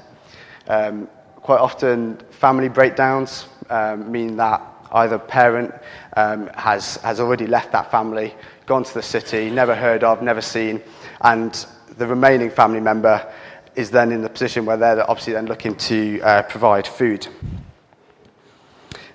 Um, 0.68 1.10
quite 1.36 1.60
often, 1.60 2.18
family 2.30 2.70
breakdowns 2.70 3.46
um, 3.70 4.12
mean 4.12 4.38
that 4.38 4.62
either 4.94 5.18
parent 5.20 5.74
um, 6.16 6.48
has, 6.56 6.96
has 6.98 7.20
already 7.20 7.48
left 7.48 7.72
that 7.72 7.92
family, 7.92 8.34
gone 8.66 8.84
to 8.84 8.94
the 8.94 9.02
city, 9.02 9.50
never 9.50 9.76
heard 9.76 10.04
of, 10.04 10.22
never 10.22 10.42
seen, 10.42 10.82
and 11.22 11.66
the 11.98 12.08
remaining 12.08 12.50
family 12.50 12.80
member 12.80 13.32
is 13.76 13.92
then 13.92 14.12
in 14.12 14.22
the 14.22 14.30
position 14.30 14.66
where 14.66 14.78
they're 14.78 15.10
obviously 15.10 15.34
then 15.34 15.46
looking 15.46 15.76
to 15.76 16.20
uh, 16.22 16.42
provide 16.44 16.86
food. 16.86 17.28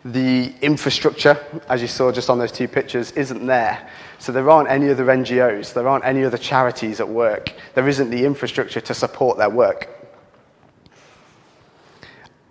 The 0.05 0.55
infrastructure, 0.63 1.37
as 1.69 1.83
you 1.83 1.89
saw 1.89 2.13
just 2.13 2.31
on 2.31 2.39
those 2.39 2.53
two 2.53 2.69
pictures, 2.69 3.11
isn't 3.13 3.45
there. 3.45 3.91
So 4.19 4.33
there 4.33 4.49
aren't 4.49 4.71
any 4.71 4.89
other 4.89 5.05
NGOs, 5.05 5.75
there 5.75 5.89
aren't 5.89 6.05
any 6.05 6.25
other 6.25 6.39
charities 6.39 7.01
at 7.01 7.09
work. 7.09 7.53
There 7.75 7.89
isn't 7.89 8.11
the 8.11 8.25
infrastructure 8.25 8.81
to 8.81 8.95
support 8.95 9.37
their 9.37 9.51
work. 9.51 9.89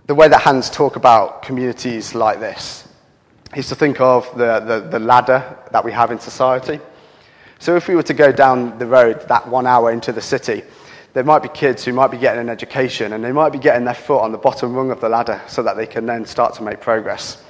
The 0.07 0.15
way 0.15 0.27
that 0.27 0.41
Hands 0.41 0.69
talk 0.69 0.97
about 0.97 1.41
communities 1.41 2.13
like 2.13 2.39
this 2.39 2.87
is 3.55 3.69
to 3.69 3.75
think 3.75 3.99
of 4.01 4.29
the, 4.37 4.59
the, 4.59 4.79
the 4.81 4.99
ladder 4.99 5.57
that 5.71 5.83
we 5.83 5.91
have 5.91 6.11
in 6.11 6.19
society. 6.19 6.79
So 7.59 7.75
if 7.75 7.87
we 7.87 7.95
were 7.95 8.03
to 8.03 8.13
go 8.13 8.31
down 8.31 8.77
the 8.77 8.85
road 8.85 9.27
that 9.29 9.47
one 9.47 9.65
hour 9.65 9.91
into 9.91 10.11
the 10.11 10.21
city, 10.21 10.63
there 11.15 11.23
might 11.23 11.41
be 11.41 11.47
kids 11.47 11.85
who 11.85 11.93
might 11.93 12.11
be 12.11 12.17
getting 12.17 12.41
an 12.41 12.49
education 12.49 13.13
and 13.13 13.23
they 13.23 13.31
might 13.31 13.53
be 13.53 13.57
getting 13.57 13.85
their 13.85 13.93
foot 13.93 14.19
on 14.19 14.33
the 14.33 14.37
bottom 14.37 14.73
rung 14.73 14.91
of 14.91 14.99
the 14.99 15.07
ladder 15.07 15.41
so 15.47 15.63
that 15.63 15.77
they 15.77 15.87
can 15.87 16.05
then 16.05 16.25
start 16.25 16.53
to 16.53 16.61
make 16.61 16.81
progress. 16.81 17.41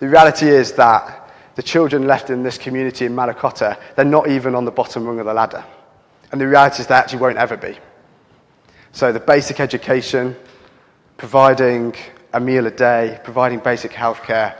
The 0.00 0.08
reality 0.08 0.48
is 0.48 0.72
that 0.72 1.32
the 1.54 1.62
children 1.62 2.08
left 2.08 2.28
in 2.28 2.42
this 2.42 2.58
community 2.58 3.06
in 3.06 3.14
Malakota, 3.14 3.78
they're 3.94 4.04
not 4.04 4.28
even 4.28 4.56
on 4.56 4.64
the 4.64 4.72
bottom 4.72 5.06
rung 5.06 5.20
of 5.20 5.26
the 5.26 5.32
ladder. 5.32 5.64
And 6.32 6.40
the 6.40 6.48
reality 6.48 6.80
is 6.80 6.88
they 6.88 6.96
actually 6.96 7.20
won't 7.20 7.38
ever 7.38 7.56
be. 7.56 7.78
So 8.90 9.12
the 9.12 9.20
basic 9.20 9.60
education, 9.60 10.34
providing 11.18 11.94
a 12.32 12.40
meal 12.40 12.66
a 12.66 12.72
day, 12.72 13.20
providing 13.22 13.60
basic 13.60 13.92
healthcare 13.92 14.56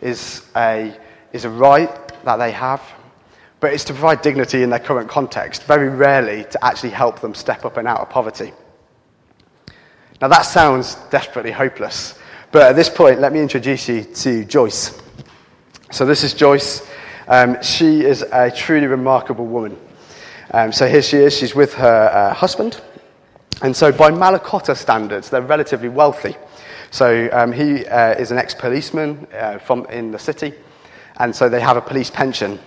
is 0.00 0.46
a, 0.54 0.96
is 1.32 1.44
a 1.44 1.50
right 1.50 1.90
that 2.24 2.36
they 2.36 2.52
have 2.52 2.80
but 3.64 3.72
it's 3.72 3.84
to 3.84 3.94
provide 3.94 4.20
dignity 4.20 4.62
in 4.62 4.68
their 4.68 4.78
current 4.78 5.08
context, 5.08 5.62
very 5.62 5.88
rarely 5.88 6.44
to 6.50 6.62
actually 6.62 6.90
help 6.90 7.20
them 7.20 7.34
step 7.34 7.64
up 7.64 7.78
and 7.78 7.88
out 7.88 7.98
of 7.98 8.10
poverty. 8.10 8.52
Now, 10.20 10.28
that 10.28 10.42
sounds 10.42 10.96
desperately 11.10 11.50
hopeless, 11.50 12.18
but 12.52 12.60
at 12.60 12.76
this 12.76 12.90
point, 12.90 13.20
let 13.20 13.32
me 13.32 13.40
introduce 13.40 13.88
you 13.88 14.04
to 14.04 14.44
Joyce. 14.44 15.00
So, 15.90 16.04
this 16.04 16.24
is 16.24 16.34
Joyce. 16.34 16.86
Um, 17.26 17.56
she 17.62 18.02
is 18.02 18.20
a 18.20 18.50
truly 18.50 18.86
remarkable 18.86 19.46
woman. 19.46 19.78
Um, 20.50 20.70
so, 20.70 20.86
here 20.86 21.00
she 21.00 21.16
is, 21.16 21.34
she's 21.34 21.54
with 21.54 21.72
her 21.72 22.10
uh, 22.12 22.34
husband. 22.34 22.82
And 23.62 23.74
so, 23.74 23.92
by 23.92 24.10
Malakota 24.10 24.76
standards, 24.76 25.30
they're 25.30 25.40
relatively 25.40 25.88
wealthy. 25.88 26.36
So, 26.90 27.30
um, 27.32 27.50
he 27.50 27.86
uh, 27.86 28.12
is 28.16 28.30
an 28.30 28.36
ex 28.36 28.54
policeman 28.54 29.26
uh, 29.32 29.56
from 29.56 29.86
in 29.86 30.10
the 30.10 30.18
city, 30.18 30.52
and 31.16 31.34
so 31.34 31.48
they 31.48 31.60
have 31.60 31.78
a 31.78 31.80
police 31.80 32.10
pension. 32.10 32.58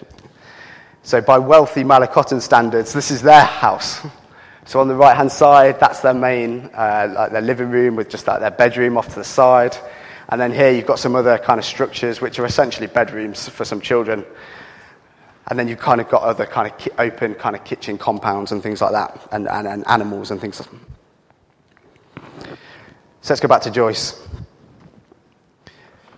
So, 1.07 1.21
by 1.21 1.37
wealthy 1.37 1.85
Malakotan 1.85 2.41
standards, 2.41 2.91
this 2.91 3.11
is 3.11 3.21
their 3.21 3.45
house. 3.45 4.05
So, 4.65 4.81
on 4.81 4.89
the 4.89 4.95
right 4.95 5.15
hand 5.15 5.31
side, 5.31 5.79
that's 5.79 6.01
their 6.01 6.13
main, 6.13 6.69
uh, 6.73 7.09
like 7.15 7.31
their 7.31 7.41
living 7.41 7.69
room 7.69 7.95
with 7.95 8.09
just 8.09 8.27
like 8.27 8.41
their 8.41 8.51
bedroom 8.51 8.97
off 8.97 9.07
to 9.07 9.15
the 9.15 9.23
side. 9.23 9.77
And 10.27 10.41
then 10.41 10.51
here 10.51 10.69
you've 10.69 10.85
got 10.85 10.99
some 10.99 11.15
other 11.15 11.37
kind 11.37 11.57
of 11.57 11.63
structures 11.63 12.19
which 12.19 12.37
are 12.37 12.45
essentially 12.45 12.87
bedrooms 12.87 13.47
for 13.47 13.63
some 13.63 13.79
children. 13.79 14.25
And 15.47 15.57
then 15.57 15.69
you've 15.69 15.79
kind 15.79 16.01
of 16.01 16.09
got 16.09 16.23
other 16.23 16.45
kind 16.45 16.69
of 16.69 16.77
ki- 16.77 16.91
open 16.97 17.35
kind 17.35 17.55
of 17.55 17.63
kitchen 17.63 17.97
compounds 17.97 18.51
and 18.51 18.61
things 18.61 18.81
like 18.81 18.91
that, 18.91 19.25
and, 19.31 19.47
and, 19.47 19.69
and 19.69 19.87
animals 19.87 20.31
and 20.31 20.41
things. 20.41 20.57
So 20.57 20.67
let's 23.29 23.39
go 23.39 23.47
back 23.47 23.61
to 23.61 23.71
Joyce 23.71 24.21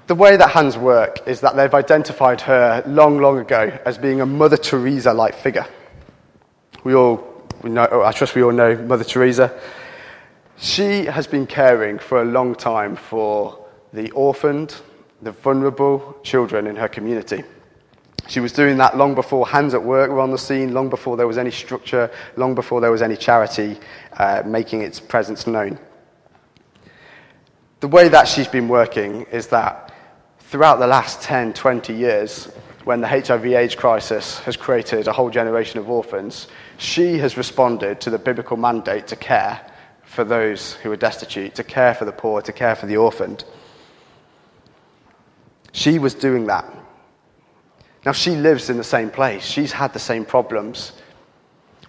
the 0.09 0.15
way 0.15 0.35
that 0.35 0.49
hands 0.49 0.75
work 0.75 1.19
is 1.27 1.39
that 1.41 1.55
they've 1.55 1.75
identified 1.75 2.41
her 2.41 2.83
long, 2.87 3.19
long 3.19 3.37
ago 3.37 3.71
as 3.85 3.95
being 3.95 4.21
a 4.21 4.25
Mother 4.25 4.57
Teresa 4.57 5.13
like 5.13 5.35
figure. 5.35 5.67
We 6.83 6.95
all, 6.95 7.45
we 7.61 7.69
know, 7.69 8.01
I 8.03 8.11
trust 8.11 8.33
we 8.33 8.41
all 8.41 8.51
know 8.51 8.75
Mother 8.75 9.03
Teresa. 9.03 9.53
She 10.57 11.05
has 11.05 11.27
been 11.27 11.45
caring 11.45 11.99
for 11.99 12.23
a 12.23 12.25
long 12.25 12.55
time 12.55 12.95
for 12.95 13.67
the 13.93 14.09
orphaned, 14.11 14.81
the 15.21 15.31
vulnerable 15.31 16.17
children 16.23 16.65
in 16.65 16.75
her 16.75 16.87
community. 16.87 17.43
She 18.27 18.39
was 18.39 18.51
doing 18.51 18.77
that 18.77 18.97
long 18.97 19.13
before 19.13 19.47
Hands 19.47 19.75
at 19.75 19.83
Work 19.83 20.09
were 20.09 20.21
on 20.21 20.31
the 20.31 20.39
scene, 20.39 20.73
long 20.73 20.89
before 20.89 21.17
there 21.17 21.27
was 21.27 21.37
any 21.37 21.51
structure, 21.51 22.09
long 22.35 22.55
before 22.55 22.81
there 22.81 22.91
was 22.91 23.03
any 23.03 23.15
charity 23.15 23.77
uh, 24.13 24.41
making 24.43 24.81
its 24.81 24.99
presence 24.99 25.45
known. 25.45 25.77
The 27.79 27.87
way 27.87 28.09
that 28.09 28.27
she's 28.27 28.47
been 28.47 28.67
working 28.67 29.27
is 29.31 29.45
that 29.47 29.88
throughout 30.49 30.79
the 30.79 30.87
last 30.87 31.21
10, 31.21 31.53
20 31.53 31.93
years, 31.93 32.45
when 32.83 33.01
the 33.01 33.07
HIV 33.07 33.45
AIDS 33.45 33.75
crisis 33.75 34.39
has 34.39 34.57
created 34.57 35.07
a 35.07 35.13
whole 35.13 35.29
generation 35.29 35.77
of 35.77 35.87
orphans, 35.91 36.47
she 36.79 37.19
has 37.19 37.37
responded 37.37 38.01
to 38.01 38.09
the 38.09 38.17
biblical 38.17 38.57
mandate 38.57 39.05
to 39.05 39.15
care 39.15 39.61
for 40.01 40.23
those 40.23 40.73
who 40.73 40.91
are 40.91 40.95
destitute, 40.95 41.53
to 41.53 41.63
care 41.63 41.93
for 41.93 42.05
the 42.05 42.11
poor, 42.11 42.41
to 42.41 42.51
care 42.51 42.75
for 42.75 42.87
the 42.87 42.97
orphaned. 42.97 43.45
She 45.71 45.99
was 45.99 46.15
doing 46.15 46.47
that. 46.47 46.65
Now, 48.03 48.13
she 48.13 48.31
lives 48.31 48.71
in 48.71 48.77
the 48.77 48.83
same 48.83 49.11
place. 49.11 49.45
She's 49.45 49.71
had 49.71 49.93
the 49.93 49.99
same 49.99 50.25
problems. 50.25 50.93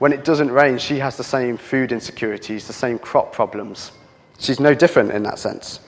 When 0.00 0.12
it 0.12 0.23
doesn't 0.23 0.50
rain, 0.50 0.76
she 0.76 0.99
has 0.99 1.17
the 1.17 1.25
same 1.25 1.57
food 1.57 1.93
insecurities, 1.93 2.67
the 2.67 2.75
same 2.75 2.99
crop 2.99 3.33
problems. 3.33 3.93
She's 4.38 4.61
no 4.61 4.75
different 4.75 5.12
in 5.12 5.23
that 5.23 5.38
sense. 5.38 5.81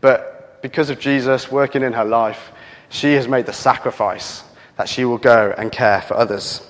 But 0.00 0.39
because 0.62 0.90
of 0.90 0.98
Jesus 0.98 1.50
working 1.50 1.82
in 1.82 1.92
her 1.92 2.04
life, 2.04 2.52
she 2.88 3.14
has 3.14 3.28
made 3.28 3.46
the 3.46 3.52
sacrifice 3.52 4.42
that 4.76 4.88
she 4.88 5.04
will 5.04 5.18
go 5.18 5.54
and 5.56 5.70
care 5.70 6.02
for 6.02 6.14
others. 6.14 6.66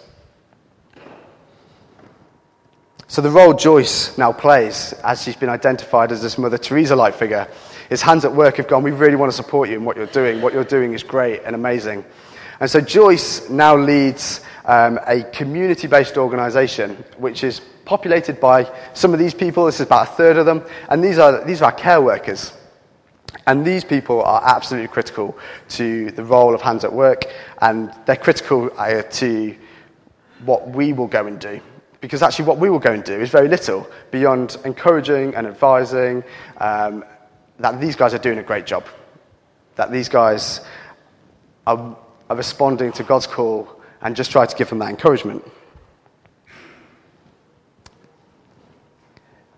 So, 3.09 3.23
the 3.23 3.31
role 3.31 3.55
Joyce 3.55 4.17
now 4.19 4.33
plays, 4.33 4.93
as 5.03 5.23
she's 5.23 5.35
been 5.35 5.49
identified 5.49 6.13
as 6.13 6.23
this 6.23 6.39
Mother 6.39 6.59
Teresa 6.59 6.95
like 6.95 7.15
figure, 7.15 7.49
is 7.91 8.03
hands 8.03 8.25
at 8.25 8.33
work 8.33 8.57
have 8.59 8.69
gone, 8.69 8.85
We 8.85 8.93
really 8.93 9.17
want 9.17 9.33
to 9.33 9.37
support 9.37 9.69
you 9.69 9.77
in 9.77 9.85
what 9.85 9.97
you're 9.97 10.07
doing. 10.07 10.41
What 10.41 10.53
you're 10.53 10.63
doing 10.63 10.93
is 10.93 11.03
great 11.03 11.43
and 11.45 11.57
amazing. 11.57 12.05
And 12.61 12.71
so, 12.71 12.81
Joyce 12.81 13.51
now 13.51 13.77
leads 13.77 14.43
um, 14.65 15.01
a 15.07 15.25
community 15.25 15.89
based 15.89 16.17
organization 16.17 17.03
which 17.19 17.43
is 17.43 17.61
populated 17.85 18.39
by 18.39 18.71
some 18.95 19.13
of 19.13 19.19
these 19.19 19.35
people. 19.35 19.67
This 19.67 19.81
is 19.81 19.87
about 19.87 20.09
a 20.09 20.13
third 20.13 20.37
of 20.37 20.47
them. 20.47 20.65
And 20.89 21.03
these 21.03 21.19
are, 21.19 21.45
these 21.45 21.63
are 21.63 21.67
our 21.67 21.73
care 21.73 22.01
workers. 22.01 22.53
And 23.47 23.65
these 23.65 23.85
people 23.85 24.23
are 24.23 24.43
absolutely 24.45 24.89
critical 24.89 25.39
to 25.71 26.11
the 26.11 26.25
role 26.25 26.55
of 26.55 26.61
hands 26.61 26.85
at 26.85 26.93
work, 26.93 27.25
and 27.61 27.93
they're 28.07 28.17
critical 28.17 28.71
uh, 28.77 29.03
to 29.03 29.57
what 30.45 30.69
we 30.71 30.93
will 30.93 31.07
go 31.07 31.27
and 31.27 31.39
do. 31.39 31.61
Because 32.01 32.23
actually, 32.23 32.47
what 32.47 32.59
we 32.59 32.71
will 32.71 32.79
go 32.79 32.93
and 32.93 33.05
do 33.05 33.21
is 33.21 33.29
very 33.31 33.49
little 33.49 33.89
beyond 34.11 34.57
encouraging 34.65 35.35
and 35.35 35.47
advising 35.47 36.25
um, 36.59 37.05
that 37.59 37.81
these 37.81 37.95
guys 37.95 38.15
are 38.15 38.19
doing 38.19 38.39
a 38.39 38.43
great 38.43 38.67
job, 38.67 38.87
that 39.77 39.93
these 39.93 40.09
guys 40.09 40.63
are, 41.67 41.97
are 42.31 42.37
responding 42.37 42.91
to 42.93 43.05
God's 43.05 43.27
call 43.27 43.81
and 44.01 44.17
just 44.17 44.31
try 44.31 44.47
to 44.47 44.57
give 44.57 44.71
them 44.71 44.79
that 44.79 44.89
encouragement. 44.89 45.45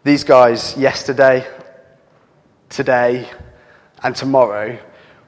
These 0.05 0.25
guys, 0.25 0.77
yesterday, 0.77 1.47
today, 2.69 3.31
and 4.03 4.17
tomorrow 4.17 4.79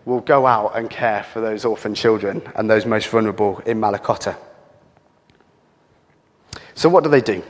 we'll 0.05 0.21
go 0.21 0.47
out 0.47 0.77
and 0.77 0.91
care 0.91 1.23
for 1.23 1.41
those 1.41 1.65
orphan 1.65 1.95
children 1.95 2.43
and 2.57 2.69
those 2.69 2.87
most 2.87 3.09
vulnerable 3.09 3.61
in 3.61 3.81
Malakota. 3.81 4.37
So, 6.75 6.89
what 6.89 7.05
do 7.05 7.11
they 7.11 7.21
do? 7.21 7.43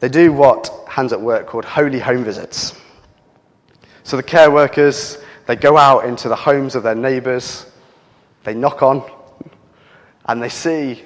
They 0.00 0.08
do 0.08 0.32
what 0.32 0.70
Hands 0.88 1.12
at 1.12 1.20
Work 1.20 1.46
called 1.46 1.64
holy 1.64 1.98
home 1.98 2.24
visits. 2.24 2.74
So, 4.02 4.16
the 4.16 4.22
care 4.22 4.50
workers, 4.50 5.18
they 5.46 5.56
go 5.56 5.76
out 5.76 6.06
into 6.06 6.28
the 6.28 6.36
homes 6.36 6.74
of 6.74 6.82
their 6.82 6.94
neighbours, 6.94 7.66
they 8.44 8.54
knock 8.54 8.82
on, 8.82 9.08
and 10.26 10.42
they 10.42 10.48
see 10.48 11.02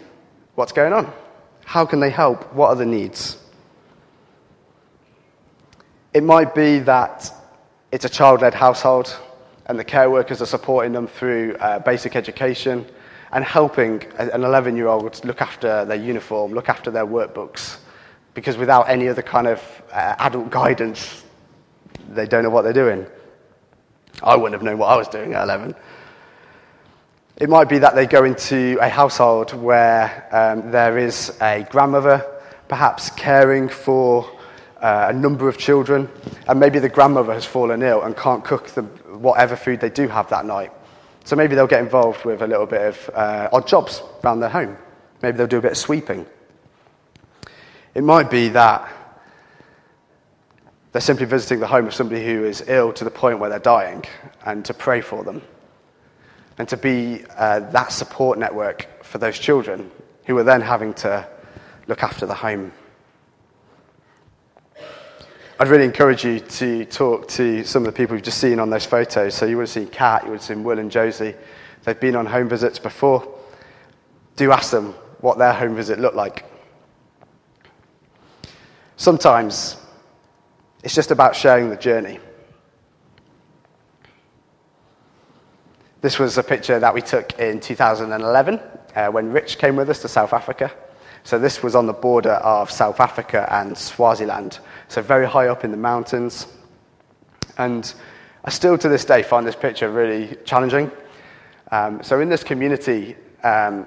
what's 0.55 0.73
going 0.73 0.93
on. 0.93 1.13
How 1.65 1.85
can 1.85 2.01
they 2.01 2.11
help? 2.11 2.53
What 2.55 2.69
are 2.69 2.77
the 2.77 2.87
needs? 2.87 3.37
It 6.15 6.23
might 6.23 6.55
be 6.55 6.79
that 6.81 7.31
it's 7.91 8.05
a 8.05 8.09
child 8.09 8.43
led 8.43 8.55
household, 8.55 9.17
and 9.67 9.79
the 9.79 9.85
care 9.85 10.11
workers 10.11 10.43
are 10.43 10.47
supporting 10.47 10.93
them 10.93 11.07
through 11.07 11.57
uh, 11.61 11.79
basic 11.79 12.17
education 12.17 12.87
and 13.33 13.45
helping 13.45 14.03
an 14.19 14.45
11 14.45 14.77
year 14.77 14.87
old 14.87 15.25
look 15.25 15.41
after 15.43 15.85
their 15.85 15.97
uniform, 15.97 16.53
look 16.53 16.69
after 16.69 16.91
their 16.91 17.07
workbooks. 17.07 17.79
Because 18.35 18.57
without 18.57 18.89
any 18.89 19.09
other 19.09 19.23
kind 19.23 19.47
of 19.47 19.83
uh, 19.93 20.15
adult 20.19 20.51
guidance, 20.63 21.25
they 22.11 22.27
don't 22.27 22.43
know 22.43 22.51
what 22.51 22.63
they're 22.63 22.73
doing. 22.73 23.07
I 24.23 24.37
wouldn't 24.37 24.55
have 24.55 24.63
known 24.63 24.79
what 24.79 24.89
I 24.89 24.97
was 24.97 25.09
doing 25.09 25.35
at 25.35 25.45
11. 25.45 25.75
It 27.37 27.49
might 27.49 27.69
be 27.69 27.79
that 27.79 27.95
they 27.95 28.07
go 28.07 28.25
into 28.25 28.79
a 28.81 28.89
household 28.89 29.53
where 29.53 30.29
um, 30.33 30.71
there 30.73 30.99
is 30.99 31.37
a 31.41 31.67
grandmother, 31.71 32.27
perhaps 32.67 33.11
caring 33.11 33.69
for 33.69 34.38
uh, 34.81 35.07
a 35.11 35.13
number 35.13 35.49
of 35.49 35.59
children, 35.59 36.09
and 36.47 36.61
maybe 36.61 36.79
the 36.79 36.89
grandmother 36.89 37.33
has 37.33 37.45
fallen 37.45 37.83
ill 37.83 38.03
and 38.03 38.17
can't 38.17 38.45
cook 38.45 38.69
the, 38.69 38.83
whatever 38.83 39.57
food 39.57 39.81
they 39.81 39.91
do 39.91 40.09
have 40.09 40.29
that 40.31 40.47
night. 40.47 40.73
So 41.25 41.37
maybe 41.37 41.55
they'll 41.55 41.67
get 41.67 41.81
involved 41.81 42.25
with 42.25 42.43
a 42.43 42.47
little 42.47 42.67
bit 42.67 42.81
of 42.81 43.11
uh, 43.15 43.49
odd 43.53 43.67
jobs 43.67 44.03
around 44.25 44.41
their 44.41 44.49
home. 44.49 44.77
Maybe 45.23 45.37
they'll 45.37 45.47
do 45.47 45.59
a 45.59 45.63
bit 45.63 45.73
of 45.73 45.79
sweeping. 45.79 46.27
It 47.95 48.05
might 48.05 48.31
be 48.31 48.49
that 48.51 48.89
they're 50.93 51.03
simply 51.03 51.27
visiting 51.27 51.61
the 51.61 51.67
home 51.67 51.87
of 51.87 51.95
somebody 51.95 52.25
who 52.25 52.45
is 52.45 52.65
ill 52.67 52.93
to 52.95 53.05
the 53.05 53.11
point 53.11 53.41
where 53.41 53.51
they're 53.51 53.59
dying 53.59 54.05
and 54.45 54.65
to 54.65 54.75
pray 54.75 55.01
for 55.01 55.23
them 55.23 55.43
and 56.59 56.69
to 56.69 56.77
be 56.77 57.25
uh, 57.37 57.61
that 57.61 57.93
support 57.93 58.39
network 58.39 59.05
for 59.05 59.19
those 59.19 59.39
children 59.39 59.91
who 60.25 60.37
are 60.39 60.45
then 60.45 60.61
having 60.61 60.95
to 60.95 61.27
look 61.87 62.03
after 62.03 62.27
the 62.27 62.35
home. 62.35 62.73
I'd 65.61 65.67
really 65.67 65.85
encourage 65.85 66.25
you 66.25 66.39
to 66.39 66.85
talk 66.85 67.27
to 67.31 67.65
some 67.65 67.83
of 67.85 67.93
the 67.93 67.97
people 67.97 68.15
you've 68.15 68.25
just 68.25 68.39
seen 68.39 68.61
on 68.61 68.71
those 68.71 68.87
photos. 68.87 69.35
So 69.35 69.45
you 69.45 69.57
would 69.57 69.65
have 69.65 69.71
seen 69.71 69.89
Kat, 69.89 70.23
you 70.23 70.31
would 70.31 70.37
have 70.37 70.45
seen 70.45 70.63
Will 70.63 70.79
and 70.79 70.89
Josie. 70.89 71.35
They've 71.83 71.99
been 71.99 72.15
on 72.15 72.27
home 72.27 72.49
visits 72.49 72.79
before. 72.79 73.27
Do 74.37 74.53
ask 74.53 74.71
them 74.71 74.95
what 75.21 75.37
their 75.37 75.53
home 75.53 75.75
visit 75.75 75.99
looked 75.99 76.15
like. 76.15 76.45
Sometimes 78.97 79.77
it's 80.85 80.95
just 80.95 81.11
about 81.11 81.35
sharing 81.35 81.71
the 81.71 81.77
journey. 81.77 82.21
This 86.03 86.21
was 86.21 86.39
a 86.39 86.45
picture 86.45 86.79
that 86.79 86.95
we 86.95 87.03
took 87.03 87.37
in 87.41 87.59
2011 87.59 88.61
uh, 88.95 89.09
when 89.09 89.33
Rich 89.33 89.59
came 89.59 89.75
with 89.75 89.91
us 89.91 90.03
to 90.03 90.09
South 90.09 90.33
Africa. 90.33 90.71
So 91.25 91.37
this 91.37 91.65
was 91.65 91.75
on 91.75 91.87
the 91.87 91.93
border 91.93 92.35
of 92.35 92.71
South 92.71 93.01
Africa 93.01 93.47
and 93.51 93.77
Swaziland, 93.77 94.61
so 94.89 95.03
very 95.03 95.27
high 95.27 95.49
up 95.49 95.65
in 95.65 95.71
the 95.71 95.77
mountains. 95.77 96.47
And 97.59 97.93
I 98.45 98.51
still 98.51 98.79
to 98.79 98.89
this 98.89 99.05
day 99.05 99.23
find 99.23 99.47
this 99.47 99.57
picture 99.57 99.91
really 99.91 100.37
challenging. 100.45 100.91
Um, 101.71 102.03
so 102.03 102.21
in 102.21 102.29
this 102.29 102.43
community, 102.43 103.17
um, 103.45 103.87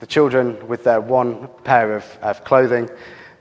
the 0.00 0.06
children 0.06 0.66
with 0.66 0.82
their 0.82 1.00
one 1.00 1.48
pair 1.62 1.94
of, 1.94 2.04
of 2.22 2.42
clothing, 2.44 2.90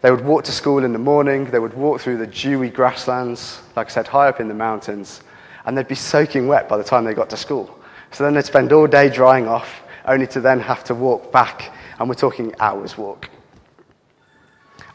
they 0.02 0.12
would 0.12 0.24
walk 0.24 0.44
to 0.46 0.52
school 0.52 0.84
in 0.84 0.94
the 0.94 1.00
morning, 1.00 1.46
they 1.46 1.60
would 1.60 1.74
walk 1.74 2.02
through 2.02 2.18
the 2.18 2.28
dewy 2.28 2.70
grasslands, 2.70 3.62
like 3.76 3.88
I 3.88 3.90
said, 3.90 4.08
high 4.08 4.28
up 4.28 4.40
in 4.40 4.48
the 4.48 4.54
mountains, 4.54 5.22
and 5.66 5.78
they'd 5.78 5.88
be 5.88 5.96
soaking 5.96 6.48
wet 6.48 6.70
by 6.70 6.78
the 6.78 6.84
time 6.84 7.04
they 7.04 7.14
got 7.14 7.30
to 7.32 7.38
school. 7.38 7.80
So 8.12 8.24
then 8.24 8.34
they'd 8.34 8.46
spend 8.46 8.72
all 8.72 8.88
day 8.88 9.10
drying 9.10 9.48
off, 9.48 9.82
only 10.06 10.28
to 10.28 10.42
then 10.42 10.60
have 10.60 10.84
to 10.86 10.96
walk 10.96 11.32
back, 11.32 11.74
and 12.00 12.10
we're 12.10 12.16
talking 12.16 12.54
hours 12.60 12.98
walk. 12.98 13.30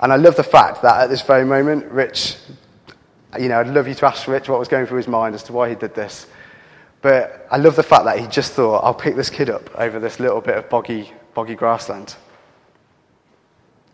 And 0.01 0.13
I 0.13 0.17
love 0.17 0.37
the 0.37 0.43
fact 0.45 0.83
that 0.83 1.01
at 1.01 1.09
this 1.09 1.23
very 1.23 1.45
moment, 1.45 1.87
Rich, 1.87 2.37
you 3.39 3.49
know, 3.49 3.61
I'd 3.61 3.69
love 3.69 3.89
you 3.89 3.95
to 3.95 4.07
ask 4.07 4.27
Rich 4.29 4.49
what 4.49 4.59
was 4.59 4.69
going 4.69 4.87
through 4.87 4.99
his 4.99 5.09
mind 5.09 5.35
as 5.35 5.43
to 5.45 5.53
why 5.53 5.69
he 5.69 5.75
did 5.75 5.95
this. 5.95 6.27
But 7.03 7.47
I 7.51 7.57
love 7.57 7.77
the 7.77 7.83
fact 7.83 8.05
that 8.05 8.19
he 8.19 8.27
just 8.27 8.53
thought, 8.53 8.81
I'll 8.81 8.95
pick 8.95 9.17
this 9.17 9.31
kid 9.31 9.51
up 9.51 9.75
over 9.79 9.99
this 9.99 10.21
little 10.21 10.41
bit 10.41 10.57
of 10.57 10.69
boggy, 10.69 11.13
boggy 11.35 11.55
grassland. 11.55 12.17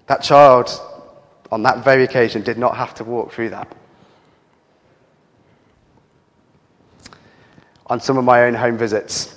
That 0.06 0.22
child, 0.22 0.70
on 1.50 1.62
that 1.62 1.84
very 1.84 2.04
occasion, 2.04 2.42
did 2.42 2.58
not 2.58 2.76
have 2.76 2.94
to 2.94 3.04
walk 3.04 3.32
through 3.32 3.50
that. 3.50 3.76
on 7.92 8.00
some 8.00 8.16
of 8.16 8.24
my 8.24 8.44
own 8.44 8.54
home 8.54 8.78
visits, 8.78 9.36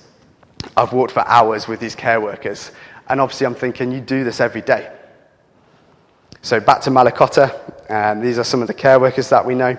I've 0.77 0.93
walked 0.93 1.12
for 1.12 1.27
hours 1.27 1.67
with 1.67 1.81
these 1.81 1.93
care 1.93 2.22
workers. 2.22 2.72
And 3.10 3.19
obviously, 3.19 3.45
I'm 3.45 3.53
thinking, 3.53 3.91
you 3.91 4.00
do 4.00 4.24
this 4.24 4.39
every 4.39 4.62
day. 4.62 4.91
So, 6.46 6.60
back 6.60 6.82
to 6.82 6.92
Malakota. 6.92 7.50
Um, 7.90 8.22
these 8.22 8.38
are 8.38 8.44
some 8.44 8.62
of 8.62 8.68
the 8.68 8.74
care 8.75 9.00
workers 9.00 9.29
that 9.29 9.48
we 9.48 9.55
know. 9.55 9.75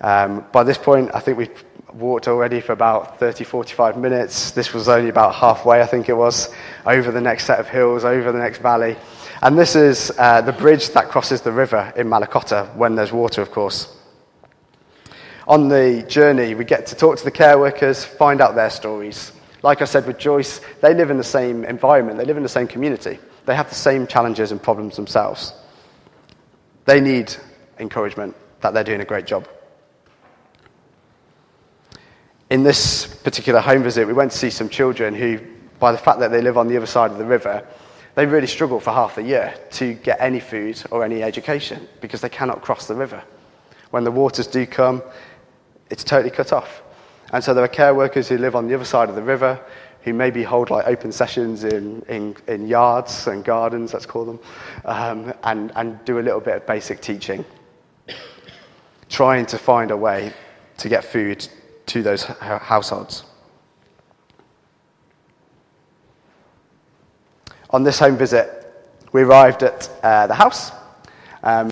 Um, 0.00 0.44
by 0.50 0.64
this 0.64 0.76
point, 0.76 1.12
I 1.14 1.20
think 1.20 1.38
we've 1.38 1.64
walked 1.92 2.26
already 2.26 2.60
for 2.60 2.72
about 2.72 3.20
30, 3.20 3.44
45 3.44 3.96
minutes. 3.96 4.50
This 4.50 4.74
was 4.74 4.88
only 4.88 5.08
about 5.08 5.36
halfway, 5.36 5.80
I 5.80 5.86
think 5.86 6.08
it 6.08 6.14
was, 6.14 6.48
over 6.84 7.12
the 7.12 7.20
next 7.20 7.44
set 7.44 7.60
of 7.60 7.68
hills, 7.68 8.04
over 8.04 8.32
the 8.32 8.40
next 8.40 8.58
valley. 8.58 8.96
And 9.40 9.56
this 9.56 9.76
is 9.76 10.10
uh, 10.18 10.40
the 10.40 10.50
bridge 10.50 10.90
that 10.94 11.10
crosses 11.10 11.42
the 11.42 11.52
river 11.52 11.92
in 11.94 12.08
Malakota 12.08 12.74
when 12.74 12.96
there's 12.96 13.12
water, 13.12 13.40
of 13.40 13.52
course 13.52 13.96
on 15.46 15.68
the 15.68 16.02
journey, 16.08 16.54
we 16.54 16.64
get 16.64 16.86
to 16.86 16.94
talk 16.94 17.18
to 17.18 17.24
the 17.24 17.30
care 17.30 17.58
workers, 17.58 18.02
find 18.02 18.40
out 18.40 18.54
their 18.54 18.70
stories. 18.70 19.30
Like 19.62 19.82
I 19.82 19.84
said 19.84 20.06
with 20.06 20.16
Joyce, 20.16 20.58
they 20.80 20.94
live 20.94 21.10
in 21.10 21.18
the 21.18 21.22
same 21.22 21.66
environment, 21.66 22.16
they 22.16 22.24
live 22.24 22.38
in 22.38 22.42
the 22.42 22.48
same 22.48 22.66
community. 22.66 23.18
They 23.44 23.54
have 23.54 23.68
the 23.68 23.74
same 23.74 24.06
challenges 24.06 24.52
and 24.52 24.62
problems 24.62 24.96
themselves. 24.96 25.52
They 26.84 27.00
need 27.00 27.34
encouragement 27.78 28.36
that 28.60 28.74
they're 28.74 28.84
doing 28.84 29.00
a 29.00 29.04
great 29.04 29.26
job. 29.26 29.48
In 32.50 32.62
this 32.62 33.06
particular 33.06 33.60
home 33.60 33.82
visit, 33.82 34.06
we 34.06 34.12
went 34.12 34.32
to 34.32 34.38
see 34.38 34.50
some 34.50 34.68
children 34.68 35.14
who, 35.14 35.40
by 35.78 35.92
the 35.92 35.98
fact 35.98 36.20
that 36.20 36.30
they 36.30 36.42
live 36.42 36.58
on 36.58 36.68
the 36.68 36.76
other 36.76 36.86
side 36.86 37.10
of 37.10 37.18
the 37.18 37.24
river, 37.24 37.66
they 38.14 38.26
really 38.26 38.46
struggle 38.46 38.78
for 38.80 38.90
half 38.92 39.16
the 39.16 39.22
year 39.22 39.54
to 39.72 39.94
get 39.94 40.20
any 40.20 40.40
food 40.40 40.80
or 40.90 41.04
any 41.04 41.22
education 41.22 41.88
because 42.00 42.20
they 42.20 42.28
cannot 42.28 42.62
cross 42.62 42.86
the 42.86 42.94
river. 42.94 43.22
When 43.90 44.04
the 44.04 44.10
waters 44.10 44.46
do 44.46 44.66
come, 44.66 45.02
it's 45.90 46.04
totally 46.04 46.30
cut 46.30 46.52
off. 46.52 46.82
And 47.32 47.42
so 47.42 47.54
there 47.54 47.64
are 47.64 47.68
care 47.68 47.94
workers 47.94 48.28
who 48.28 48.38
live 48.38 48.54
on 48.54 48.68
the 48.68 48.74
other 48.74 48.84
side 48.84 49.08
of 49.08 49.16
the 49.16 49.22
river 49.22 49.60
who 50.04 50.12
maybe 50.12 50.42
hold 50.42 50.68
like 50.68 50.86
open 50.86 51.10
sessions 51.10 51.64
in, 51.64 52.02
in, 52.08 52.36
in 52.46 52.68
yards 52.68 53.26
and 53.26 53.42
gardens, 53.42 53.94
let's 53.94 54.04
call 54.04 54.26
them, 54.26 54.38
um, 54.84 55.32
and, 55.44 55.72
and 55.76 56.04
do 56.04 56.18
a 56.18 56.22
little 56.22 56.40
bit 56.40 56.56
of 56.56 56.66
basic 56.66 57.00
teaching, 57.00 57.42
trying 59.08 59.46
to 59.46 59.56
find 59.56 59.90
a 59.90 59.96
way 59.96 60.30
to 60.76 60.88
get 60.90 61.04
food 61.04 61.48
to 61.86 62.02
those 62.02 62.24
households. 62.24 63.24
On 67.70 67.82
this 67.82 67.98
home 67.98 68.18
visit, 68.18 68.60
we 69.12 69.22
arrived 69.22 69.62
at 69.62 69.90
uh, 70.02 70.26
the 70.26 70.34
house. 70.34 70.70
Um, 71.42 71.70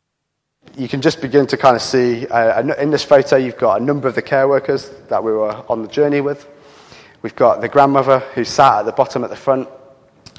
you 0.77 0.89
can 0.89 1.03
just 1.03 1.21
begin 1.21 1.47
to 1.49 1.59
kind 1.59 1.77
of 1.77 1.83
see 1.83 2.27
uh, 2.29 2.63
in 2.79 2.91
this 2.91 3.05
photo, 3.05 3.37
you've 3.37 3.59
got 3.59 3.81
a 3.81 3.85
number 3.85 4.09
of 4.09 4.15
the 4.15 4.23
care 4.23 4.49
workers 4.49 4.91
that 5.11 5.23
we 5.23 5.33
were 5.33 5.63
on 5.69 5.83
the 5.83 5.89
journey 5.89 6.23
with. 6.23 6.49
We've 7.23 7.35
got 7.37 7.61
the 7.61 7.69
grandmother 7.69 8.19
who 8.35 8.45
sat 8.45 8.81
at 8.81 8.83
the 8.83 8.93
bottom 8.93 9.25
at 9.25 9.31
the 9.31 9.37
front. 9.37 9.69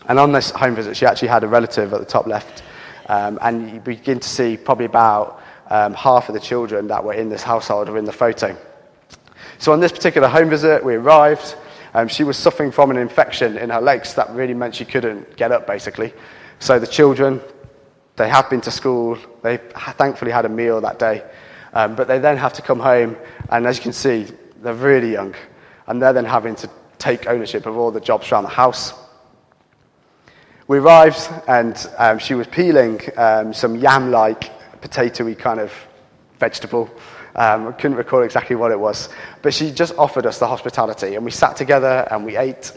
And 0.07 0.19
on 0.19 0.31
this 0.31 0.51
home 0.51 0.75
visit, 0.75 0.97
she 0.97 1.05
actually 1.05 1.29
had 1.29 1.43
a 1.43 1.47
relative 1.47 1.93
at 1.93 1.99
the 1.99 2.05
top 2.05 2.27
left. 2.27 2.63
Um, 3.07 3.39
and 3.41 3.71
you 3.71 3.79
begin 3.79 4.19
to 4.19 4.29
see 4.29 4.57
probably 4.57 4.85
about 4.85 5.41
um, 5.69 5.93
half 5.93 6.29
of 6.29 6.33
the 6.33 6.41
children 6.41 6.87
that 6.87 7.03
were 7.03 7.13
in 7.13 7.29
this 7.29 7.41
household 7.41 7.89
are 7.89 7.97
in 7.97 8.05
the 8.05 8.11
photo. 8.11 8.57
So 9.59 9.71
on 9.71 9.79
this 9.79 9.91
particular 9.91 10.27
home 10.27 10.49
visit, 10.49 10.83
we 10.83 10.95
arrived. 10.95 11.55
Um, 11.93 12.07
she 12.07 12.23
was 12.23 12.37
suffering 12.37 12.71
from 12.71 12.91
an 12.91 12.97
infection 12.97 13.57
in 13.57 13.69
her 13.69 13.81
legs 13.81 14.13
that 14.15 14.29
really 14.31 14.53
meant 14.53 14.75
she 14.75 14.85
couldn't 14.85 15.37
get 15.37 15.51
up, 15.51 15.65
basically. 15.65 16.13
So 16.59 16.79
the 16.79 16.87
children 16.87 17.41
they 18.15 18.29
have 18.29 18.49
been 18.49 18.61
to 18.61 18.71
school. 18.71 19.17
They 19.41 19.57
thankfully 19.57 20.31
had 20.31 20.45
a 20.45 20.49
meal 20.49 20.81
that 20.81 20.99
day. 20.99 21.23
Um, 21.73 21.95
but 21.95 22.07
they 22.07 22.19
then 22.19 22.37
have 22.37 22.53
to 22.53 22.61
come 22.61 22.79
home, 22.79 23.17
and 23.49 23.65
as 23.65 23.77
you 23.77 23.83
can 23.83 23.93
see, 23.93 24.27
they're 24.61 24.75
really 24.75 25.11
young. 25.11 25.33
And 25.87 26.01
they're 26.01 26.13
then 26.13 26.25
having 26.25 26.55
to 26.55 26.69
take 26.97 27.27
ownership 27.27 27.65
of 27.65 27.77
all 27.77 27.91
the 27.91 27.99
jobs 27.99 28.31
around 28.31 28.43
the 28.43 28.49
house. 28.49 28.93
We 30.67 30.79
arrived, 30.79 31.29
and 31.47 31.75
um, 31.97 32.19
she 32.19 32.35
was 32.35 32.47
peeling 32.47 33.01
um, 33.17 33.53
some 33.53 33.75
yam 33.75 34.11
like, 34.11 34.51
potatoy 34.81 35.37
kind 35.37 35.59
of 35.59 35.73
vegetable. 36.39 36.89
Um, 37.35 37.67
I 37.67 37.71
couldn't 37.73 37.97
recall 37.97 38.21
exactly 38.21 38.55
what 38.55 38.71
it 38.71 38.79
was. 38.79 39.09
But 39.41 39.53
she 39.53 39.71
just 39.71 39.93
offered 39.97 40.25
us 40.25 40.39
the 40.39 40.47
hospitality, 40.47 41.15
and 41.15 41.25
we 41.25 41.31
sat 41.31 41.57
together 41.57 42.07
and 42.09 42.25
we 42.25 42.37
ate 42.37 42.71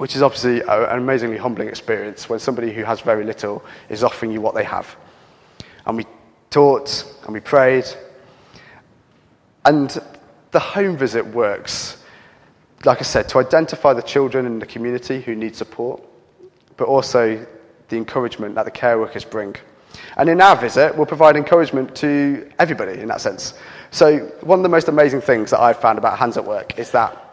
which 0.00 0.16
is 0.16 0.22
obviously 0.22 0.62
an 0.62 0.98
amazingly 0.98 1.36
humbling 1.36 1.68
experience 1.68 2.26
when 2.26 2.38
somebody 2.38 2.72
who 2.72 2.82
has 2.84 3.02
very 3.02 3.22
little 3.22 3.62
is 3.90 4.02
offering 4.02 4.32
you 4.32 4.40
what 4.40 4.54
they 4.54 4.64
have. 4.64 4.96
And 5.84 5.94
we 5.94 6.06
taught 6.48 7.04
and 7.24 7.34
we 7.34 7.40
prayed. 7.40 7.84
And 9.66 9.94
the 10.52 10.58
home 10.58 10.96
visit 10.96 11.26
works, 11.26 11.99
like 12.84 12.98
I 12.98 13.02
said, 13.02 13.28
to 13.30 13.38
identify 13.38 13.92
the 13.92 14.02
children 14.02 14.46
in 14.46 14.58
the 14.58 14.66
community 14.66 15.20
who 15.20 15.34
need 15.34 15.54
support, 15.54 16.02
but 16.76 16.88
also 16.88 17.46
the 17.88 17.96
encouragement 17.96 18.54
that 18.54 18.64
the 18.64 18.70
care 18.70 18.98
workers 18.98 19.24
bring. 19.24 19.56
And 20.16 20.28
in 20.28 20.40
our 20.40 20.56
visit, 20.56 20.96
we'll 20.96 21.06
provide 21.06 21.36
encouragement 21.36 21.94
to 21.96 22.50
everybody 22.58 23.00
in 23.00 23.08
that 23.08 23.20
sense. 23.20 23.54
So, 23.90 24.18
one 24.42 24.58
of 24.58 24.62
the 24.62 24.68
most 24.68 24.88
amazing 24.88 25.20
things 25.20 25.50
that 25.50 25.60
I've 25.60 25.80
found 25.80 25.98
about 25.98 26.18
Hands 26.18 26.36
at 26.36 26.44
Work 26.44 26.78
is 26.78 26.90
that 26.92 27.30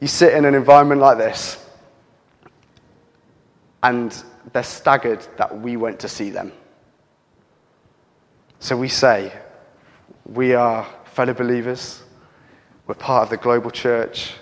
you 0.00 0.08
sit 0.08 0.34
in 0.34 0.44
an 0.44 0.54
environment 0.54 1.00
like 1.00 1.18
this, 1.18 1.64
and 3.82 4.16
they're 4.52 4.62
staggered 4.62 5.26
that 5.36 5.60
we 5.60 5.76
went 5.76 6.00
to 6.00 6.08
see 6.08 6.30
them. 6.30 6.52
So 8.60 8.76
we 8.76 8.88
say, 8.88 9.32
we 10.24 10.54
are 10.54 10.86
fellow 11.04 11.34
believers, 11.34 12.01
we're 12.86 12.94
part 12.94 13.22
of 13.22 13.30
the 13.30 13.36
global 13.36 13.70
church. 13.70 14.32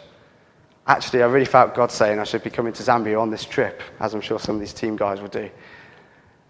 Actually, 0.86 1.22
I 1.22 1.26
really 1.26 1.44
felt 1.44 1.74
God 1.74 1.90
saying 1.90 2.18
I 2.18 2.24
should 2.24 2.42
be 2.42 2.50
coming 2.50 2.72
to 2.72 2.82
Zambia 2.82 3.20
on 3.20 3.30
this 3.30 3.44
trip, 3.44 3.82
as 4.00 4.14
I'm 4.14 4.20
sure 4.20 4.38
some 4.38 4.56
of 4.56 4.60
these 4.60 4.72
team 4.72 4.96
guys 4.96 5.20
will 5.20 5.28
do. 5.28 5.50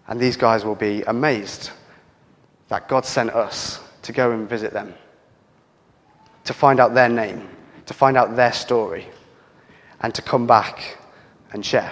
And 0.07 0.19
these 0.19 0.37
guys 0.37 0.65
will 0.65 0.75
be 0.75 1.03
amazed 1.03 1.71
that 2.69 2.87
God 2.87 3.05
sent 3.05 3.31
us 3.31 3.79
to 4.03 4.13
go 4.13 4.31
and 4.31 4.49
visit 4.49 4.73
them, 4.73 4.93
to 6.45 6.53
find 6.53 6.79
out 6.79 6.93
their 6.93 7.09
name, 7.09 7.47
to 7.85 7.93
find 7.93 8.17
out 8.17 8.35
their 8.35 8.53
story, 8.53 9.07
and 9.99 10.15
to 10.15 10.21
come 10.21 10.47
back 10.47 10.97
and 11.51 11.65
share. 11.65 11.91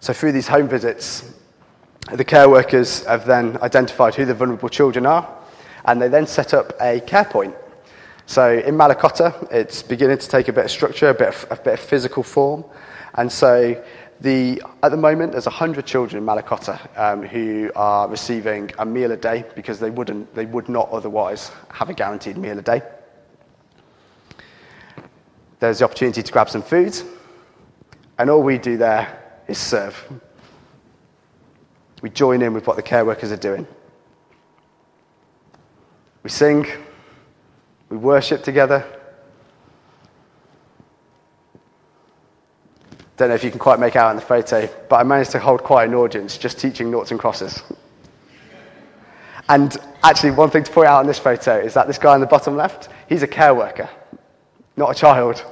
So, 0.00 0.12
through 0.12 0.32
these 0.32 0.48
home 0.48 0.68
visits, 0.68 1.32
the 2.12 2.24
care 2.24 2.48
workers 2.48 3.04
have 3.04 3.26
then 3.26 3.58
identified 3.62 4.14
who 4.14 4.24
the 4.24 4.34
vulnerable 4.34 4.68
children 4.68 5.06
are, 5.06 5.28
and 5.84 6.00
they 6.00 6.08
then 6.08 6.26
set 6.26 6.54
up 6.54 6.72
a 6.80 7.00
care 7.00 7.24
point. 7.24 7.54
So, 8.26 8.58
in 8.58 8.74
Malakota, 8.74 9.50
it's 9.50 9.82
beginning 9.82 10.18
to 10.18 10.28
take 10.28 10.48
a 10.48 10.52
bit 10.52 10.66
of 10.66 10.70
structure, 10.70 11.08
a 11.08 11.14
bit 11.14 11.28
of, 11.28 11.46
a 11.50 11.56
bit 11.56 11.74
of 11.74 11.80
physical 11.80 12.22
form. 12.22 12.64
And 13.14 13.32
so, 13.32 13.82
the, 14.20 14.62
at 14.82 14.90
the 14.90 14.96
moment, 14.96 15.32
there's 15.32 15.46
100 15.46 15.86
children 15.86 16.22
in 16.22 16.28
Malakota 16.28 16.78
um, 16.98 17.22
who 17.22 17.70
are 17.76 18.08
receiving 18.08 18.70
a 18.78 18.84
meal 18.84 19.12
a 19.12 19.16
day 19.16 19.44
because 19.54 19.80
they, 19.80 19.90
wouldn't, 19.90 20.34
they 20.34 20.44
would 20.44 20.68
not 20.68 20.90
otherwise 20.90 21.50
have 21.70 21.88
a 21.88 21.94
guaranteed 21.94 22.36
meal 22.36 22.58
a 22.58 22.62
day. 22.62 22.82
There's 25.60 25.78
the 25.78 25.84
opportunity 25.84 26.22
to 26.22 26.32
grab 26.32 26.50
some 26.50 26.62
food, 26.62 27.00
and 28.18 28.28
all 28.28 28.42
we 28.42 28.58
do 28.58 28.76
there 28.76 29.22
is 29.48 29.58
serve. 29.58 29.96
We 32.02 32.10
join 32.10 32.42
in 32.42 32.54
with 32.54 32.66
what 32.66 32.76
the 32.76 32.82
care 32.82 33.04
workers 33.04 33.32
are 33.32 33.36
doing. 33.36 33.66
We 36.22 36.30
sing, 36.30 36.66
we 37.88 37.96
worship 37.96 38.42
together. 38.42 38.84
Don't 43.16 43.30
know 43.30 43.34
if 43.34 43.42
you 43.42 43.50
can 43.50 43.58
quite 43.58 43.80
make 43.80 43.96
out 43.96 44.10
in 44.10 44.16
the 44.16 44.22
photo, 44.22 44.68
but 44.88 44.96
I 44.96 45.02
managed 45.02 45.32
to 45.32 45.40
hold 45.40 45.64
quite 45.64 45.88
an 45.88 45.94
audience 45.94 46.38
just 46.38 46.58
teaching 46.58 46.90
noughts 46.90 47.10
and 47.10 47.18
crosses. 47.18 47.62
And 49.48 49.76
actually, 50.04 50.32
one 50.32 50.50
thing 50.50 50.62
to 50.62 50.70
point 50.70 50.88
out 50.88 51.00
in 51.00 51.06
this 51.06 51.18
photo 51.18 51.58
is 51.58 51.74
that 51.74 51.86
this 51.86 51.98
guy 51.98 52.14
on 52.14 52.20
the 52.20 52.26
bottom 52.26 52.56
left, 52.56 52.90
he's 53.08 53.22
a 53.22 53.26
care 53.26 53.54
worker, 53.54 53.88
not 54.76 54.90
a 54.90 54.94
child. 54.94 55.44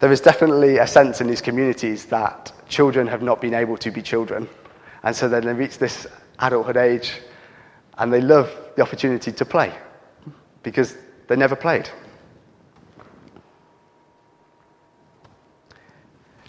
There 0.00 0.10
is 0.10 0.22
definitely 0.22 0.78
a 0.78 0.86
sense 0.86 1.20
in 1.20 1.26
these 1.26 1.42
communities 1.42 2.06
that 2.06 2.52
children 2.68 3.06
have 3.06 3.22
not 3.22 3.40
been 3.40 3.54
able 3.54 3.76
to 3.76 3.90
be 3.90 4.00
children. 4.00 4.48
And 5.02 5.14
so 5.14 5.28
then 5.28 5.44
they 5.44 5.52
reach 5.52 5.78
this 5.78 6.06
adulthood 6.38 6.78
age 6.78 7.20
and 7.98 8.10
they 8.10 8.22
love 8.22 8.50
the 8.76 8.82
opportunity 8.82 9.30
to 9.30 9.44
play 9.44 9.74
because 10.62 10.96
they 11.28 11.36
never 11.36 11.54
played. 11.54 11.88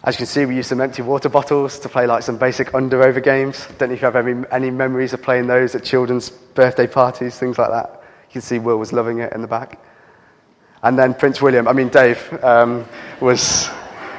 As 0.03 0.15
you 0.15 0.19
can 0.19 0.25
see, 0.27 0.45
we 0.45 0.55
use 0.55 0.67
some 0.67 0.81
empty 0.81 1.01
water 1.01 1.29
bottles 1.29 1.77
to 1.79 1.89
play 1.89 2.07
like 2.07 2.23
some 2.23 2.37
basic 2.37 2.73
under 2.73 3.03
over 3.03 3.19
games. 3.19 3.67
Don't 3.77 3.89
know 3.89 3.95
if 3.95 4.01
you 4.01 4.09
have 4.09 4.15
any, 4.15 4.43
any 4.51 4.71
memories 4.71 5.13
of 5.13 5.21
playing 5.21 5.47
those 5.47 5.75
at 5.75 5.83
children's 5.83 6.29
birthday 6.29 6.87
parties, 6.87 7.37
things 7.37 7.59
like 7.59 7.69
that. 7.69 8.01
You 8.29 8.33
can 8.33 8.41
see 8.41 8.59
Will 8.59 8.77
was 8.77 8.93
loving 8.93 9.19
it 9.19 9.33
in 9.33 9.41
the 9.41 9.47
back. 9.47 9.77
And 10.83 10.97
then 10.97 11.13
Prince 11.13 11.41
William, 11.41 11.67
I 11.67 11.73
mean 11.73 11.89
Dave, 11.89 12.43
um, 12.43 12.85
was, 13.19 13.69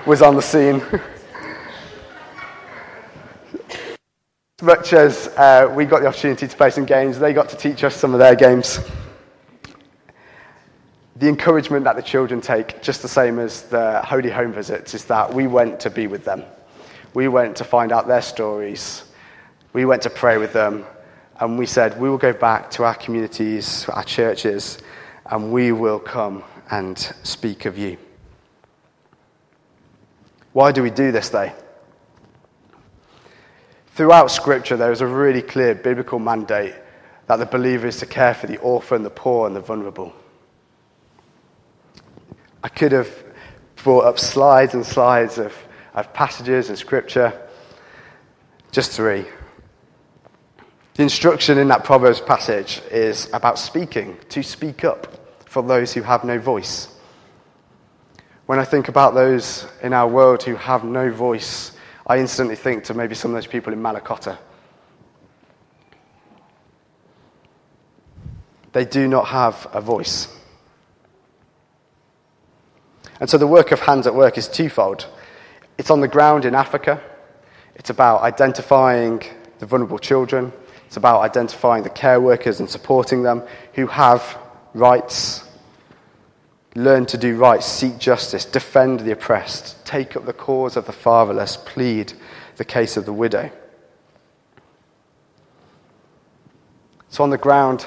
was 0.07 0.23
on 0.23 0.37
the 0.37 0.43
scene. 0.43 0.83
much 4.63 4.93
as 4.93 5.27
uh, 5.37 5.73
we 5.75 5.85
got 5.85 6.03
the 6.03 6.07
opportunity 6.07 6.47
to 6.47 6.57
play 6.57 6.71
some 6.71 6.85
games, 6.85 7.19
they 7.19 7.33
got 7.33 7.49
to 7.49 7.57
teach 7.57 7.83
us 7.83 7.97
some 7.97 8.13
of 8.13 8.21
their 8.21 8.37
games. 8.37 8.79
The 11.17 11.29
encouragement 11.29 11.85
that 11.85 11.97
the 11.97 12.03
children 12.03 12.41
take, 12.41 12.81
just 12.81 13.03
the 13.03 13.09
same 13.09 13.39
as 13.39 13.63
the 13.63 14.01
Holy 14.03 14.31
Home 14.31 14.53
visits, 14.53 14.95
is 14.95 15.05
that 15.07 15.35
we 15.35 15.47
went 15.47 15.81
to 15.81 15.91
be 15.91 16.07
with 16.07 16.25
them. 16.25 16.45
We 17.13 17.29
went 17.29 17.57
to 17.57 17.65
find 17.65 17.93
out 17.93 18.07
their 18.07 18.23
stories. 18.23 19.05
We 19.73 19.85
went 19.85 20.03
to 20.03 20.11
pray 20.11 20.39
with 20.39 20.53
them. 20.53 20.87
And 21.41 21.59
we 21.59 21.67
said, 21.67 22.01
we 22.01 22.09
will 22.09 22.19
go 22.19 22.33
back 22.33 22.71
to 22.73 22.85
our 22.85 22.95
communities, 22.95 23.89
our 23.89 24.05
churches, 24.05 24.79
and 25.27 25.53
we 25.53 25.73
will 25.73 25.99
come 25.99 26.45
and 26.73 26.99
speak 27.23 27.67
of 27.67 27.77
you. 27.77 27.99
Why 30.55 30.73
do 30.73 30.83
we 30.83 30.91
do 30.91 31.13
this, 31.13 31.29
though? 31.29 31.53
Throughout 33.95 34.31
Scripture, 34.31 34.79
there 34.79 34.91
is 34.91 35.03
a 35.03 35.07
really 35.07 35.43
clear 35.43 35.75
biblical 35.75 36.19
mandate 36.19 36.75
that 37.27 37.37
the 37.37 37.47
believer 37.47 37.87
is 37.87 37.99
to 37.99 38.07
care 38.07 38.33
for 38.33 38.47
the 38.47 38.57
orphan, 38.57 39.03
the 39.03 39.11
poor, 39.11 39.47
and 39.47 39.55
the 39.55 39.61
vulnerable. 39.61 40.15
I 42.65 42.69
could 42.69 42.93
have 42.93 43.11
brought 43.77 44.07
up 44.07 44.19
slides 44.19 44.73
and 44.73 44.85
slides 44.85 45.37
of, 45.37 45.55
of 45.93 46.15
passages 46.15 46.71
in 46.71 46.77
Scripture, 46.77 47.39
just 48.71 48.93
three. 48.93 49.27
The 50.95 51.03
instruction 51.03 51.59
in 51.59 51.69
that 51.69 51.85
Proverbs 51.85 52.23
passage 52.23 52.81
is 52.91 53.29
about 53.35 53.59
speaking, 53.59 54.17
to 54.31 54.43
speak 54.43 54.85
up 54.85 55.22
for 55.53 55.63
those 55.63 55.93
who 55.93 56.01
have 56.01 56.25
no 56.25 56.39
voice. 56.39 56.89
When 58.47 58.59
I 58.59 58.65
think 58.65 58.89
about 58.89 59.13
those 59.13 59.67
in 59.83 59.93
our 59.93 60.09
world 60.09 60.43
who 60.43 60.55
have 60.57 60.83
no 60.83 61.13
voice, 61.13 61.73
I 62.07 62.21
instantly 62.21 62.57
think 62.57 62.85
to 62.85 62.95
maybe 62.95 63.15
some 63.15 63.33
of 63.33 63.35
those 63.35 63.47
people 63.47 63.71
in 63.71 63.79
Malakota. 63.79 64.39
They 68.73 68.87
do 68.87 69.07
not 69.07 69.27
have 69.29 69.67
a 69.75 69.83
voice. 69.83 70.35
And 73.21 73.29
so 73.29 73.37
the 73.37 73.47
work 73.47 73.73
of 73.73 73.81
Hands 73.81 74.07
at 74.07 74.15
Work 74.15 74.39
is 74.39 74.49
twofold. 74.49 75.07
It's 75.77 75.91
on 75.91 76.01
the 76.01 76.09
ground 76.09 76.47
in 76.47 76.55
Africa, 76.55 76.99
it's 77.75 77.91
about 77.91 78.23
identifying 78.23 79.23
the 79.59 79.67
vulnerable 79.67 79.99
children, 79.99 80.51
it's 80.87 80.97
about 80.97 81.21
identifying 81.21 81.83
the 81.83 81.91
care 81.91 82.23
workers 82.23 82.59
and 82.59 82.71
supporting 82.71 83.23
them 83.23 83.43
who 83.75 83.87
have 83.87 84.39
rights. 84.75 85.45
Learn 86.75 87.05
to 87.07 87.19
do 87.19 87.37
right, 87.37 87.63
seek 87.63 87.99
justice, 87.99 88.45
defend 88.45 89.01
the 89.01 89.13
oppressed, 89.13 89.85
take 89.85 90.17
up 90.17 90.25
the 90.25 90.33
cause 90.33 90.77
of 90.77 90.87
the 90.87 90.93
fatherless, 90.93 91.57
plead 91.57 92.15
the 92.57 92.65
case 92.65 92.97
of 92.97 93.05
the 93.05 93.13
widow. 93.13 93.51
So, 97.11 97.23
on 97.23 97.29
the 97.29 97.37
ground, 97.37 97.85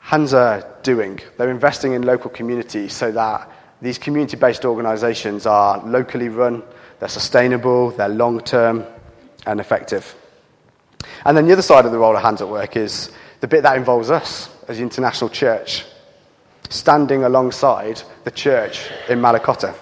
hands 0.00 0.34
are 0.34 0.66
doing. 0.82 1.20
They're 1.36 1.50
investing 1.50 1.92
in 1.92 2.02
local 2.02 2.30
communities 2.30 2.92
so 2.92 3.12
that 3.12 3.48
these 3.80 3.96
community 3.96 4.36
based 4.36 4.64
organizations 4.64 5.46
are 5.46 5.78
locally 5.86 6.28
run, 6.28 6.64
they're 6.98 7.08
sustainable, 7.08 7.90
they're 7.92 8.08
long 8.08 8.40
term, 8.40 8.84
and 9.46 9.60
effective. 9.60 10.16
And 11.24 11.36
then 11.36 11.46
the 11.46 11.52
other 11.52 11.62
side 11.62 11.86
of 11.86 11.92
the 11.92 11.98
role 11.98 12.16
of 12.16 12.22
Hands 12.22 12.40
at 12.40 12.48
Work 12.48 12.76
is 12.76 13.12
the 13.38 13.46
bit 13.46 13.62
that 13.62 13.76
involves 13.76 14.10
us 14.10 14.48
as 14.68 14.78
the 14.78 14.82
international 14.82 15.30
church, 15.30 15.84
standing 16.68 17.24
alongside 17.24 18.02
the 18.24 18.30
church 18.30 18.90
in 19.08 19.20
Malakota. 19.20 19.74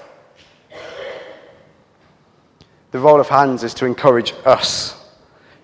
The 2.90 2.98
role 3.00 3.20
of 3.20 3.28
hands 3.28 3.64
is 3.64 3.74
to 3.74 3.86
encourage 3.86 4.32
us 4.44 5.00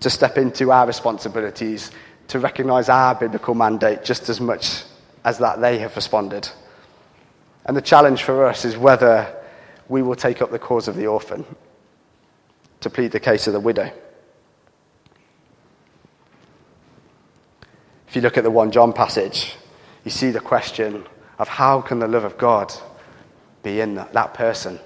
to 0.01 0.11
step 0.11 0.39
into 0.39 0.73
our 0.73 0.87
responsibilities, 0.87 1.91
to 2.29 2.39
recognize 2.39 2.89
our 2.89 3.15
biblical 3.15 3.55
mandate 3.55 4.05
just 4.05 4.29
as 4.29 4.41
much 4.41 4.83
as 5.25 5.39
that 5.39 5.61
they 5.61 5.79
have 5.79 5.95
responded. 5.95 6.49
And 7.67 7.77
the 7.77 7.83
challenge 7.83 8.23
for 8.23 8.47
us 8.47 8.65
is 8.65 8.77
whether 8.77 9.33
we 9.89 10.03
will 10.03 10.17
take 10.17 10.41
up 10.41 10.51
the 10.51 10.59
cause 10.59 10.89
of 10.89 10.97
the 10.97 11.07
orphan 11.07 11.45
to 12.81 12.91
plead 12.91 13.13
the 13.13 13.21
case 13.21 13.47
of 13.47 13.53
the 13.53 13.61
widow. 13.61 13.93
If 18.11 18.17
you 18.17 18.23
look 18.23 18.37
at 18.37 18.43
the 18.43 18.51
1 18.51 18.73
John 18.73 18.93
passage, 18.93 19.55
you 20.05 20.11
see 20.11 20.33
the 20.33 20.41
question 20.41 21.07
of 21.39 21.47
how 21.47 21.81
can 21.81 22.01
the 22.01 22.09
love 22.09 22.25
of 22.25 22.37
God 22.37 22.75
be 23.63 23.81
in 23.81 23.95
that, 23.95 24.35
person? 24.35 24.81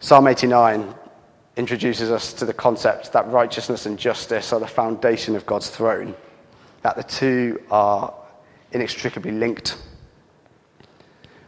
Psalm 0.00 0.26
89 0.26 0.94
introduces 1.56 2.10
us 2.10 2.34
to 2.34 2.44
the 2.44 2.52
concept 2.52 3.14
that 3.14 3.26
righteousness 3.28 3.86
and 3.86 3.98
justice 3.98 4.52
are 4.52 4.60
the 4.60 4.66
foundation 4.66 5.34
of 5.34 5.46
God's 5.46 5.70
throne, 5.70 6.14
that 6.82 6.94
the 6.94 7.04
two 7.04 7.58
are 7.70 8.12
inextricably 8.72 9.32
linked. 9.32 9.78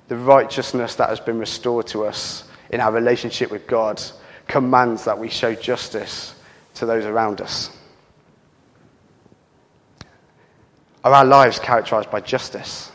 The 0.08 0.16
righteousness 0.16 0.94
that 0.94 1.10
has 1.10 1.20
been 1.20 1.38
restored 1.38 1.86
to 1.88 2.06
us 2.06 2.44
in 2.70 2.80
our 2.80 2.92
relationship 2.92 3.50
with 3.50 3.66
God 3.66 4.02
commands 4.46 5.04
that 5.04 5.18
we 5.18 5.28
show 5.28 5.54
justice 5.54 6.35
to 6.74 6.87
those 6.87 7.04
around 7.04 7.40
us. 7.40 7.70
Are 11.04 11.12
our 11.12 11.24
lives 11.24 11.59
characterized 11.59 12.11
by 12.11 12.20
justice? 12.20 12.90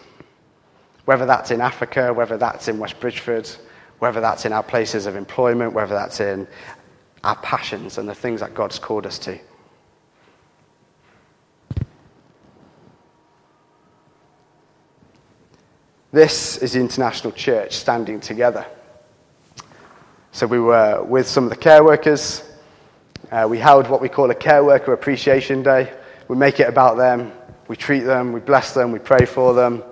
Whether 1.06 1.26
that's 1.26 1.52
in 1.52 1.62
Africa, 1.62 2.14
whether 2.14 2.38
that's 2.38 2.68
in 2.68 2.78
West 2.78 3.00
Bridgford, 3.00 3.50
whether 4.00 4.20
that's 4.20 4.46
in 4.46 4.54
our 4.54 4.64
places 4.64 5.06
of 5.06 5.16
employment, 5.16 5.74
whether 5.74 5.94
that's 5.94 6.20
in 6.20 6.48
our 7.24 7.36
passions 7.38 7.98
and 7.98 8.10
the 8.10 8.16
things 8.16 8.40
that 8.40 8.54
God's 8.54 8.80
called 8.80 9.06
us 9.06 9.20
to. 9.20 9.40
This 16.12 16.58
is 16.58 16.74
the 16.74 16.80
international 16.80 17.32
church 17.32 17.74
standing 17.74 18.20
together. 18.20 18.66
So 20.34 20.48
we 20.48 20.60
were 20.60 21.04
with 21.04 21.28
some 21.28 21.44
of 21.44 21.50
the 21.50 21.56
care 21.56 21.84
workers. 21.84 22.44
Uh, 23.32 23.48
we 23.50 23.58
held 23.58 23.90
what 23.90 24.02
we 24.02 24.10
call 24.10 24.32
a 24.32 24.36
care 24.36 24.64
worker 24.64 24.94
appreciation 24.94 25.62
day. 25.64 25.94
We 26.28 26.36
make 26.38 26.60
it 26.60 26.70
about 26.70 26.98
them. 26.98 27.34
We 27.68 27.76
treat 27.76 28.02
them. 28.02 28.32
We 28.32 28.40
bless 28.40 28.74
them. 28.74 28.92
We 28.92 29.00
pray 29.00 29.26
for 29.26 29.54
them. 29.54 29.84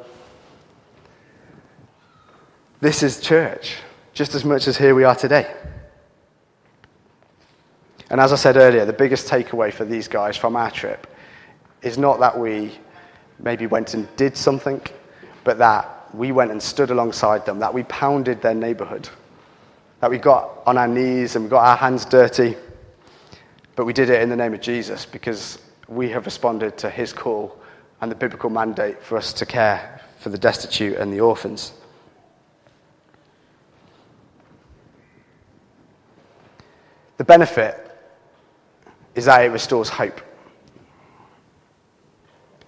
This 2.81 3.03
is 3.03 3.19
church, 3.19 3.77
just 4.13 4.35
as 4.35 4.45
much 4.45 4.67
as 4.67 4.77
here 4.77 4.95
we 4.95 5.03
are 5.03 5.15
today. 5.15 5.53
And 8.09 8.21
as 8.21 8.31
I 8.31 8.37
said 8.37 8.55
earlier, 8.55 8.85
the 8.85 8.93
biggest 8.93 9.27
takeaway 9.27 9.73
for 9.73 9.83
these 9.83 10.07
guys 10.07 10.37
from 10.37 10.55
our 10.55 10.71
trip 10.71 11.05
is 11.81 11.97
not 11.97 12.19
that 12.21 12.37
we 12.39 12.71
maybe 13.37 13.67
went 13.67 13.93
and 13.93 14.07
did 14.15 14.35
something, 14.37 14.81
but 15.43 15.57
that 15.57 16.13
we 16.13 16.31
went 16.31 16.51
and 16.51 16.63
stood 16.63 16.89
alongside 16.89 17.45
them, 17.45 17.59
that 17.59 17.73
we 17.73 17.83
pounded 17.83 18.41
their 18.41 18.55
neighborhood, 18.55 19.09
that 19.99 20.09
we 20.09 20.17
got 20.17 20.63
on 20.65 20.77
our 20.77 20.87
knees 20.87 21.35
and 21.35 21.45
we 21.45 21.49
got 21.49 21.65
our 21.65 21.75
hands 21.77 22.05
dirty, 22.05 22.55
but 23.75 23.85
we 23.85 23.93
did 23.93 24.09
it 24.09 24.21
in 24.21 24.29
the 24.29 24.35
name 24.35 24.53
of 24.53 24.61
Jesus 24.61 25.05
because 25.05 25.59
we 25.87 26.09
have 26.09 26.25
responded 26.25 26.77
to 26.77 26.89
his 26.89 27.11
call 27.11 27.57
and 28.01 28.09
the 28.09 28.15
biblical 28.15 28.49
mandate 28.49 29.01
for 29.03 29.17
us 29.17 29.33
to 29.33 29.45
care 29.45 30.01
for 30.19 30.29
the 30.29 30.37
destitute 30.37 30.97
and 30.97 31.11
the 31.11 31.19
orphans. 31.19 31.73
The 37.17 37.25
benefit 37.25 37.85
is 39.15 39.25
that 39.25 39.43
it 39.43 39.49
restores 39.49 39.89
hope. 39.89 40.21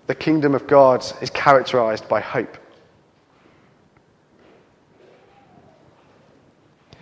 The 0.07 0.15
kingdom 0.15 0.53
of 0.53 0.67
God 0.67 1.05
is 1.21 1.29
characterized 1.29 2.09
by 2.09 2.19
hope. 2.19 2.57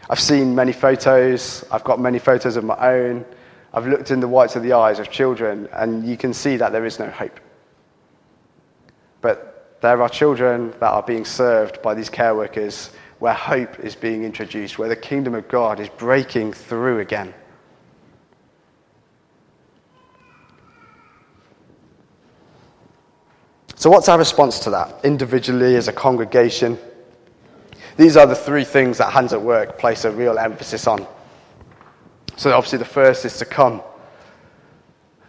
I've 0.10 0.20
seen 0.20 0.56
many 0.56 0.72
photos, 0.72 1.64
I've 1.72 1.84
got 1.84 2.00
many 2.00 2.18
photos 2.18 2.56
of 2.56 2.64
my 2.64 2.76
own. 2.94 3.26
I've 3.72 3.86
looked 3.86 4.10
in 4.10 4.20
the 4.20 4.28
whites 4.28 4.56
of 4.56 4.64
the 4.64 4.74
eyes 4.74 4.98
of 4.98 5.12
children, 5.12 5.70
and 5.72 6.08
you 6.08 6.18
can 6.18 6.34
see 6.34 6.58
that 6.58 6.72
there 6.72 6.86
is 6.86 6.98
no 6.98 7.08
hope. 7.12 7.40
But 9.22 9.78
there 9.82 10.02
are 10.02 10.10
children 10.10 10.72
that 10.80 10.90
are 10.90 11.04
being 11.04 11.26
served 11.26 11.84
by 11.84 11.94
these 11.94 12.10
care 12.10 12.34
workers 12.34 12.90
where 13.20 13.34
hope 13.34 13.80
is 13.80 13.96
being 13.96 14.24
introduced, 14.24 14.80
where 14.80 14.90
the 14.90 14.96
kingdom 14.96 15.36
of 15.36 15.48
God 15.48 15.80
is 15.80 15.90
breaking 15.90 16.54
through 16.54 17.00
again. 17.00 17.34
So, 23.76 23.90
what's 23.90 24.10
our 24.10 24.18
response 24.18 24.60
to 24.60 24.72
that, 24.72 25.06
individually, 25.06 25.76
as 25.76 25.88
a 25.88 25.94
congregation? 25.94 26.80
These 28.00 28.16
are 28.16 28.26
the 28.26 28.34
three 28.34 28.64
things 28.64 29.00
that 29.00 29.12
Hands 29.12 29.34
at 29.34 29.42
Work 29.42 29.78
place 29.78 30.06
a 30.06 30.12
real 30.12 30.40
emphasis 30.40 30.88
on. 30.88 31.06
So, 32.38 32.56
obviously, 32.56 32.78
the 32.78 32.86
first 32.86 33.26
is 33.26 33.36
to 33.40 33.46
come. 33.46 33.82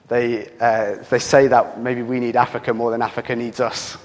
They, 0.06 0.48
uh, 0.60 1.02
they 1.10 1.18
say 1.18 1.48
that 1.48 1.80
maybe 1.80 2.02
we 2.02 2.20
need 2.20 2.36
Africa 2.36 2.72
more 2.72 2.92
than 2.92 3.02
Africa 3.02 3.34
needs 3.34 3.58
us. 3.58 3.98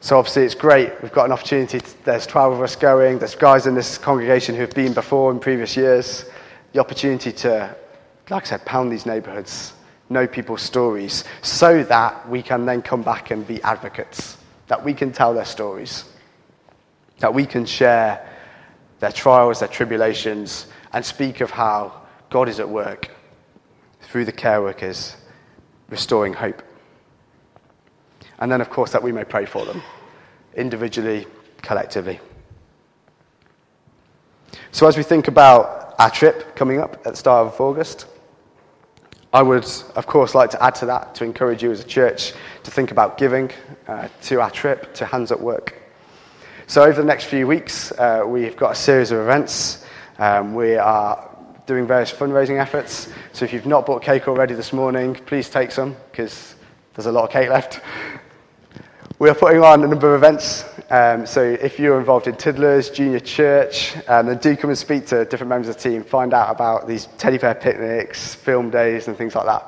So, 0.00 0.16
obviously, 0.16 0.44
it's 0.44 0.54
great. 0.54 0.90
We've 1.02 1.12
got 1.12 1.26
an 1.26 1.32
opportunity. 1.32 1.78
To, 1.78 2.04
there's 2.06 2.26
12 2.26 2.54
of 2.54 2.62
us 2.62 2.74
going. 2.74 3.18
There's 3.18 3.34
guys 3.34 3.66
in 3.66 3.74
this 3.74 3.98
congregation 3.98 4.54
who 4.54 4.62
have 4.62 4.72
been 4.72 4.94
before 4.94 5.30
in 5.32 5.40
previous 5.40 5.76
years. 5.76 6.24
The 6.72 6.80
opportunity 6.80 7.32
to, 7.32 7.76
like 8.30 8.44
I 8.44 8.48
said, 8.48 8.64
pound 8.64 8.90
these 8.90 9.04
neighborhoods 9.04 9.74
know 10.08 10.26
people's 10.26 10.62
stories 10.62 11.24
so 11.42 11.84
that 11.84 12.26
we 12.30 12.40
can 12.40 12.64
then 12.64 12.80
come 12.80 13.02
back 13.02 13.30
and 13.30 13.46
be 13.46 13.62
advocates, 13.62 14.38
that 14.68 14.82
we 14.82 14.94
can 14.94 15.12
tell 15.12 15.34
their 15.34 15.44
stories, 15.44 16.04
that 17.20 17.32
we 17.32 17.46
can 17.46 17.64
share 17.64 18.26
their 18.98 19.12
trials, 19.12 19.60
their 19.60 19.68
tribulations, 19.68 20.66
and 20.92 21.04
speak 21.04 21.40
of 21.40 21.50
how 21.50 22.02
God 22.28 22.48
is 22.48 22.60
at 22.60 22.68
work 22.68 23.10
through 24.02 24.24
the 24.24 24.32
care 24.32 24.60
workers, 24.60 25.16
restoring 25.88 26.32
hope. 26.32 26.62
And 28.38 28.50
then, 28.50 28.60
of 28.60 28.70
course, 28.70 28.92
that 28.92 29.02
we 29.02 29.12
may 29.12 29.24
pray 29.24 29.46
for 29.46 29.64
them, 29.64 29.82
individually, 30.56 31.26
collectively. 31.62 32.20
So, 34.72 34.86
as 34.86 34.96
we 34.96 35.02
think 35.02 35.28
about 35.28 35.94
our 35.98 36.10
trip 36.10 36.56
coming 36.56 36.80
up 36.80 36.94
at 37.04 37.12
the 37.12 37.16
start 37.16 37.46
of 37.46 37.60
August, 37.60 38.06
I 39.32 39.42
would, 39.42 39.66
of 39.94 40.06
course, 40.06 40.34
like 40.34 40.50
to 40.50 40.62
add 40.62 40.74
to 40.76 40.86
that 40.86 41.14
to 41.16 41.24
encourage 41.24 41.62
you 41.62 41.70
as 41.70 41.80
a 41.80 41.84
church 41.84 42.32
to 42.64 42.70
think 42.70 42.90
about 42.90 43.18
giving 43.18 43.50
uh, 43.86 44.08
to 44.22 44.40
our 44.40 44.50
trip 44.50 44.94
to 44.94 45.04
Hands 45.04 45.30
at 45.30 45.40
Work. 45.40 45.79
So, 46.70 46.84
over 46.84 47.00
the 47.00 47.04
next 47.04 47.24
few 47.24 47.48
weeks, 47.48 47.90
uh, 47.90 48.22
we've 48.24 48.56
got 48.56 48.70
a 48.70 48.74
series 48.76 49.10
of 49.10 49.18
events. 49.18 49.84
Um, 50.20 50.54
we 50.54 50.76
are 50.76 51.28
doing 51.66 51.84
various 51.84 52.12
fundraising 52.12 52.60
efforts. 52.60 53.08
So, 53.32 53.44
if 53.44 53.52
you've 53.52 53.66
not 53.66 53.86
bought 53.86 54.04
cake 54.04 54.28
already 54.28 54.54
this 54.54 54.72
morning, 54.72 55.16
please 55.16 55.50
take 55.50 55.72
some 55.72 55.96
because 56.12 56.54
there's 56.94 57.06
a 57.06 57.10
lot 57.10 57.24
of 57.24 57.30
cake 57.30 57.48
left. 57.48 57.80
We 59.18 59.28
are 59.28 59.34
putting 59.34 59.60
on 59.64 59.82
a 59.82 59.88
number 59.88 60.14
of 60.14 60.22
events. 60.22 60.64
Um, 60.90 61.26
so 61.26 61.42
if 61.42 61.80
you're 61.80 61.98
involved 61.98 62.28
in 62.28 62.36
Tiddlers, 62.36 62.88
Junior 62.90 63.18
Church, 63.18 63.96
um, 64.06 64.26
then 64.26 64.38
do 64.38 64.56
come 64.56 64.70
and 64.70 64.78
speak 64.78 65.08
to 65.08 65.24
different 65.24 65.48
members 65.48 65.68
of 65.68 65.74
the 65.76 65.90
team, 65.90 66.04
find 66.04 66.32
out 66.32 66.54
about 66.54 66.86
these 66.86 67.06
teddy 67.18 67.38
bear 67.38 67.56
picnics, 67.56 68.36
film 68.36 68.70
days, 68.70 69.08
and 69.08 69.18
things 69.18 69.34
like 69.34 69.46
that. 69.46 69.66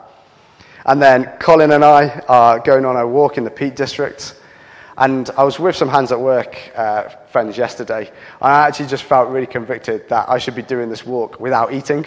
And 0.86 1.02
then 1.02 1.24
Colin 1.40 1.72
and 1.72 1.84
I 1.84 2.20
are 2.28 2.60
going 2.60 2.84
on 2.84 2.96
a 2.96 3.04
walk 3.08 3.38
in 3.38 3.42
the 3.42 3.50
Peak 3.50 3.74
District. 3.74 4.36
And 5.02 5.28
I 5.36 5.42
was 5.42 5.58
with 5.58 5.74
some 5.74 5.88
hands 5.88 6.12
at 6.12 6.20
work 6.20 6.56
uh, 6.76 7.08
friends 7.32 7.58
yesterday. 7.58 8.08
I 8.40 8.68
actually 8.68 8.86
just 8.86 9.02
felt 9.02 9.30
really 9.30 9.48
convicted 9.48 10.08
that 10.10 10.28
I 10.28 10.38
should 10.38 10.54
be 10.54 10.62
doing 10.62 10.90
this 10.90 11.04
walk 11.04 11.40
without 11.40 11.72
eating. 11.72 12.06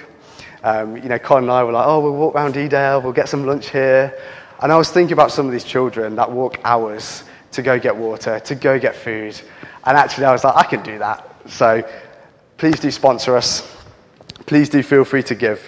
Um, 0.64 0.96
you 0.96 1.10
know, 1.10 1.20
Colin 1.20 1.44
and 1.44 1.52
I 1.52 1.66
were 1.66 1.74
like, 1.74 1.86
oh, 1.86 2.00
we'll 2.00 2.16
walk 2.16 2.36
around 2.36 2.54
Edale, 2.54 3.04
we'll 3.04 3.12
get 3.12 3.28
some 3.28 3.46
lunch 3.46 3.70
here. 3.70 4.18
And 4.62 4.72
I 4.72 4.78
was 4.78 4.92
thinking 4.92 5.12
about 5.12 5.34
some 5.34 5.46
of 5.46 5.52
these 5.52 5.66
children 5.66 6.16
that 6.16 6.32
walk 6.32 6.62
hours 6.64 7.26
to 7.52 7.62
go 7.62 7.78
get 7.78 7.98
water, 7.98 8.40
to 8.40 8.56
go 8.56 8.80
get 8.80 8.96
food. 8.96 9.42
And 9.84 9.98
actually, 9.98 10.24
I 10.24 10.32
was 10.32 10.46
like, 10.46 10.56
I 10.56 10.64
can 10.64 10.82
do 10.82 10.98
that. 11.00 11.30
So 11.48 11.84
please 12.56 12.80
do 12.80 12.90
sponsor 12.92 13.36
us. 13.36 13.76
Please 14.46 14.70
do 14.70 14.82
feel 14.82 15.04
free 15.04 15.24
to 15.24 15.36
give. 15.36 15.62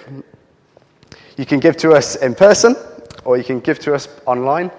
You 1.35 1.45
can 1.45 1.59
give 1.59 1.75
to 1.77 1.91
us 1.91 2.15
in 2.15 2.35
person 2.35 2.77
or 3.25 3.35
you 3.35 3.43
can 3.43 3.59
give 3.59 3.79
to 3.79 3.93
us 3.93 4.07
online. 4.25 4.71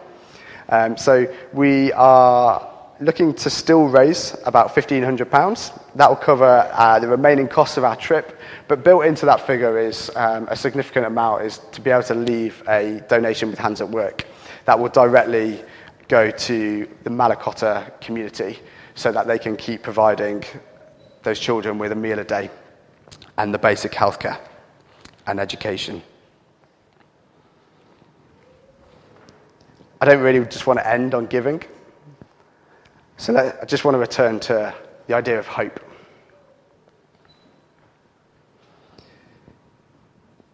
Um, 0.68 0.96
so 0.96 1.32
we 1.52 1.92
are 1.92 2.74
looking 3.00 3.32
to 3.32 3.50
still 3.50 3.86
raise 3.86 4.36
about 4.44 4.74
£1,500. 4.74 5.94
That 5.94 6.08
will 6.08 6.16
cover 6.16 6.68
uh, 6.72 6.98
the 6.98 7.08
remaining 7.08 7.48
costs 7.48 7.76
of 7.76 7.84
our 7.84 7.96
trip. 7.96 8.38
But 8.66 8.84
built 8.84 9.04
into 9.04 9.26
that 9.26 9.46
figure 9.46 9.78
is 9.78 10.10
um, 10.16 10.48
a 10.50 10.56
significant 10.56 11.06
amount 11.06 11.42
is 11.44 11.60
to 11.72 11.80
be 11.80 11.90
able 11.90 12.02
to 12.04 12.14
leave 12.14 12.62
a 12.68 13.02
donation 13.08 13.50
with 13.50 13.58
Hands 13.58 13.80
at 13.80 13.88
Work. 13.88 14.26
That 14.64 14.78
will 14.78 14.88
directly 14.88 15.62
go 16.08 16.30
to 16.30 16.88
the 17.04 17.10
Malakota 17.10 18.00
community 18.00 18.58
so 18.94 19.12
that 19.12 19.26
they 19.26 19.38
can 19.38 19.56
keep 19.56 19.82
providing 19.82 20.42
those 21.22 21.38
children 21.38 21.78
with 21.78 21.92
a 21.92 21.96
meal 21.96 22.18
a 22.18 22.24
day 22.24 22.50
and 23.36 23.54
the 23.54 23.58
basic 23.58 23.92
healthcare 23.92 24.38
and 25.26 25.38
education. 25.38 26.02
I 30.00 30.04
don't 30.04 30.20
really 30.20 30.44
just 30.46 30.66
want 30.66 30.78
to 30.78 30.88
end 30.88 31.14
on 31.14 31.26
giving. 31.26 31.62
So 33.16 33.36
I 33.36 33.64
just 33.64 33.84
want 33.84 33.96
to 33.96 33.98
return 33.98 34.38
to 34.40 34.72
the 35.08 35.14
idea 35.14 35.38
of 35.38 35.46
hope. 35.46 35.80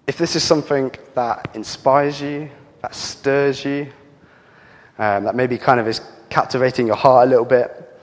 If 0.07 0.17
this 0.17 0.35
is 0.35 0.43
something 0.43 0.93
that 1.15 1.51
inspires 1.55 2.21
you, 2.21 2.51
that 2.81 2.95
stirs 2.95 3.65
you, 3.65 3.93
um, 4.99 5.25
that 5.25 5.35
maybe 5.35 5.59
kind 5.59 5.81
of 5.81 5.89
is 5.89 6.01
captivating 6.31 6.87
your 6.87 6.97
heart 6.97 7.27
a 7.27 7.31
little 7.31 7.45
bit, 7.45 7.99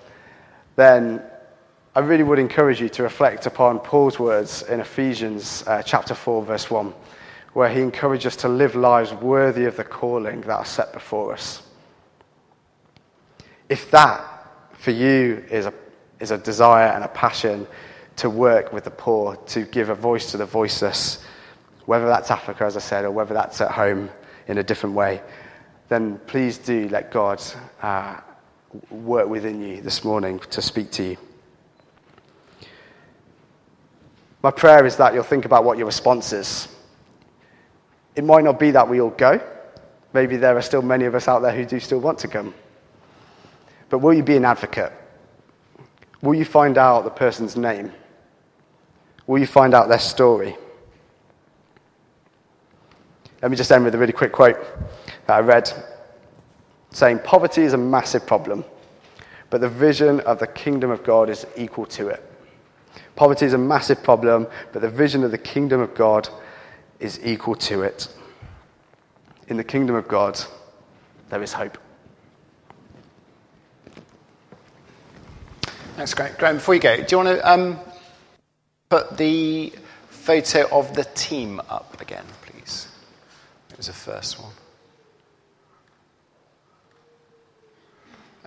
then 0.76 1.24
I 1.96 2.00
really 2.00 2.24
would 2.24 2.40
encourage 2.40 2.80
you 2.80 2.90
to 2.90 3.04
reflect 3.04 3.48
upon 3.48 3.80
Paul's 3.80 4.20
words 4.20 4.64
in 4.64 4.80
Ephesians 4.80 5.64
uh, 5.68 5.82
chapter 5.84 6.14
4, 6.14 6.44
verse 6.44 6.70
1, 6.70 6.94
where 7.54 7.70
he 7.70 7.82
encourages 7.82 8.28
us 8.28 8.36
to 8.38 8.50
live 8.50 8.76
lives 8.76 9.14
worthy 9.14 9.66
of 9.66 9.76
the 9.76 9.84
calling 9.84 10.42
that 10.42 10.52
are 10.52 10.66
set 10.66 10.94
before 10.94 11.34
us. 11.34 11.64
If 13.68 13.92
that, 13.92 14.48
for 14.74 14.92
you, 14.92 15.44
is 15.50 15.66
a, 15.66 15.74
is 16.20 16.32
a 16.32 16.38
desire 16.38 16.88
and 16.88 17.04
a 17.04 17.10
passion 17.10 17.68
to 18.18 18.30
work 18.30 18.72
with 18.72 18.84
the 18.86 18.92
poor, 18.92 19.36
to 19.48 19.64
give 19.64 19.90
a 19.90 19.96
voice 19.96 20.32
to 20.32 20.38
the 20.38 20.46
voiceless, 20.46 21.24
whether 21.86 22.06
that's 22.06 22.32
Africa, 22.32 22.66
as 22.66 22.78
I 22.78 22.80
said, 22.80 23.06
or 23.06 23.12
whether 23.12 23.34
that's 23.34 23.60
at 23.62 23.72
home 23.72 24.10
in 24.48 24.58
a 24.58 24.64
different 24.64 24.96
way, 24.96 25.22
then 25.90 26.20
please 26.28 26.58
do 26.58 26.88
let 26.90 27.12
God 27.12 27.42
uh, 27.82 28.18
work 28.90 29.28
within 29.28 29.62
you 29.62 29.82
this 29.82 30.04
morning 30.04 30.40
to 30.52 30.62
speak 30.62 30.92
to 30.92 31.04
you. 31.04 31.18
My 34.44 34.52
prayer 34.52 34.86
is 34.86 34.96
that 34.98 35.14
you'll 35.14 35.24
think 35.24 35.46
about 35.46 35.64
what 35.64 35.78
your 35.78 35.86
response 35.86 36.34
is. 36.34 36.68
It 38.15 38.24
might 38.24 38.43
not 38.43 38.60
be 38.60 38.71
that 38.71 38.88
we 38.88 39.02
all 39.02 39.10
go. 39.12 39.39
Maybe 40.13 40.36
there 40.36 40.58
are 40.58 40.62
still 40.62 40.82
many 40.82 41.06
of 41.06 41.15
us 41.15 41.28
out 41.28 41.41
there 41.41 41.56
who 41.56 41.65
do 41.65 41.80
still 41.80 42.00
want 42.00 42.19
to 42.19 42.28
come. 42.28 42.54
But 43.89 44.00
will 44.00 44.13
you 44.13 44.24
be 44.24 44.36
an 44.36 44.45
advocate? 44.45 44.91
Will 46.21 46.36
you 46.36 46.45
find 46.45 46.78
out 46.78 47.04
the 47.04 47.10
person's 47.10 47.56
name? 47.56 47.91
Will 49.28 49.39
you 49.39 49.47
find 49.47 49.74
out 49.74 49.88
their 49.88 50.00
story? 50.00 50.56
Let 53.41 53.50
me 53.50 53.58
just 53.58 53.71
end 53.71 53.84
with 53.84 53.95
a 53.95 53.97
really 53.97 54.13
quick 54.13 54.32
quote 54.32 54.58
that 55.26 55.34
I 55.34 55.39
read 55.39 55.71
saying, 56.91 57.19
Poverty 57.19 57.63
is 57.63 57.74
a 57.74 57.78
massive 57.78 58.28
problem, 58.28 58.63
but 59.50 59.62
the 59.62 59.69
vision 59.69 60.19
of 60.21 60.39
the 60.39 60.47
kingdom 60.47 60.91
of 60.91 61.04
God 61.04 61.30
is 61.30 61.45
equal 61.56 61.86
to 61.88 62.10
it. 62.10 62.24
Poverty 63.15 63.45
is 63.45 63.54
a 63.54 63.58
massive 63.58 64.04
problem, 64.04 64.47
but 64.74 64.82
the 64.82 64.89
vision 64.89 65.24
of 65.24 65.32
the 65.32 65.38
kingdom 65.38 65.82
of 65.82 65.95
God 65.95 66.30
is 67.02 67.20
equal 67.24 67.56
to 67.56 67.82
it. 67.82 68.08
In 69.48 69.58
the 69.58 69.64
kingdom 69.64 69.96
of 69.96 70.08
God, 70.08 70.40
there 71.30 71.44
is 71.44 71.52
hope. 71.52 71.78
Thanks, 75.96 76.14
Graham. 76.14 76.36
Graham, 76.38 76.56
before 76.56 76.76
you 76.76 76.80
go, 76.80 76.96
do 76.96 77.06
you 77.10 77.18
want 77.18 77.38
to 77.38 77.52
um, 77.52 77.80
put 78.90 79.18
the 79.18 79.74
photo 80.10 80.68
of 80.72 80.96
the 80.96 81.04
team 81.04 81.60
up 81.70 82.00
again, 82.00 82.26
please? 82.44 82.88
It 83.72 83.78
was 83.78 83.88
the 83.88 83.94
first 83.94 84.40
one. 84.40 84.52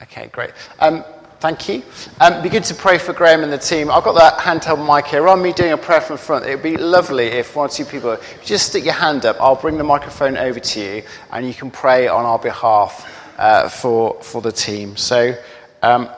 Okay, 0.03 0.29
great. 0.29 0.53
Um, 0.81 1.05
thank 1.45 1.69
you. 1.69 1.83
Um, 2.21 2.43
be 2.43 2.49
good 2.49 2.65
to 2.65 2.75
pray 2.75 2.97
for 2.97 3.13
Graham 3.13 3.43
and 3.43 3.53
the 3.53 3.59
team. 3.59 3.91
I've 3.91 4.03
got 4.03 4.15
that 4.15 4.39
handheld 4.39 4.81
mic 4.81 5.09
here. 5.09 5.23
Than 5.23 5.43
me 5.43 5.53
doing 5.53 5.73
a 5.73 5.77
prayer 5.77 6.01
from 6.01 6.17
front, 6.17 6.47
it 6.47 6.55
would 6.55 6.63
be 6.63 6.79
lovely 6.79 7.27
if 7.27 7.55
one 7.55 7.67
or 7.67 7.69
two 7.69 7.85
people 7.85 8.17
just 8.43 8.69
stick 8.69 8.83
your 8.83 8.95
hand 8.95 9.27
up. 9.27 9.37
I'll 9.41 9.55
bring 9.55 9.77
the 9.77 9.85
microphone 9.85 10.39
over 10.39 10.59
to 10.59 10.81
you, 10.81 11.03
and 11.33 11.47
you 11.47 11.53
can 11.53 11.71
pray 11.71 12.09
on 12.09 12.25
our 12.25 12.39
behalf 12.39 13.07
uh, 13.39 13.69
for 13.69 14.23
for 14.23 14.41
the 14.41 14.53
team. 14.53 14.97
So. 14.97 15.35
Um, 15.83 16.09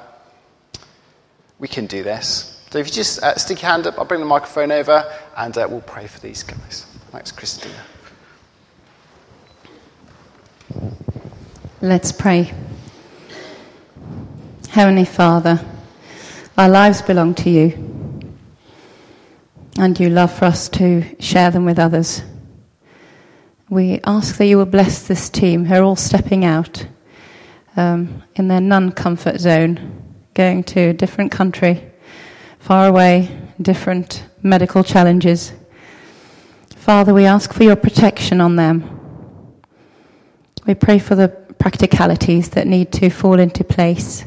we 1.59 1.67
can 1.69 1.87
do 1.87 2.03
this. 2.03 2.63
So 2.71 2.79
if 2.79 2.87
you 2.87 2.93
just 2.93 3.23
uh, 3.23 3.35
stick 3.37 3.63
your 3.63 3.71
hand 3.71 3.87
up, 3.87 3.99
I'll 3.99 4.05
bring 4.05 4.21
the 4.21 4.27
microphone 4.27 4.71
over 4.71 5.11
and 5.39 5.57
uh, 5.57 5.67
we'll 5.69 5.81
pray 5.81 6.07
for 6.07 6.21
these 6.21 6.43
guys. 6.43 6.87
Thanks, 7.11 7.33
Christina. 7.33 7.75
Let's 11.81 12.13
pray. 12.13 12.53
Heavenly 14.77 15.07
Father, 15.07 15.59
our 16.59 16.69
lives 16.69 17.01
belong 17.01 17.35
to 17.37 17.49
you, 17.49 18.23
and 19.79 19.99
you 19.99 20.11
love 20.11 20.31
for 20.31 20.45
us 20.45 20.69
to 20.69 21.03
share 21.19 21.51
them 21.51 21.65
with 21.65 21.79
others. 21.79 22.23
We 23.71 24.01
ask 24.05 24.37
that 24.37 24.45
you 24.45 24.59
will 24.59 24.67
bless 24.67 25.09
this 25.09 25.31
team 25.31 25.65
who 25.65 25.77
are 25.77 25.83
all 25.83 25.97
stepping 25.97 26.45
out 26.45 26.87
um, 27.75 28.23
in 28.35 28.49
their 28.49 28.61
non 28.61 28.93
comfort 28.93 29.41
zone, 29.41 30.03
going 30.35 30.63
to 30.65 30.91
a 30.91 30.93
different 30.93 31.33
country, 31.33 31.83
far 32.59 32.87
away, 32.87 33.31
different 33.63 34.27
medical 34.43 34.85
challenges. 34.85 35.55
Father, 36.77 37.15
we 37.15 37.25
ask 37.25 37.51
for 37.55 37.65
your 37.65 37.77
protection 37.77 38.43
on 38.43 38.57
them. 38.57 38.85
We 40.67 40.75
pray 40.75 40.99
for 40.99 41.15
the 41.15 41.29
practicalities 41.59 42.51
that 42.51 42.67
need 42.67 42.93
to 42.93 43.09
fall 43.09 43.41
into 43.41 43.65
place. 43.65 44.27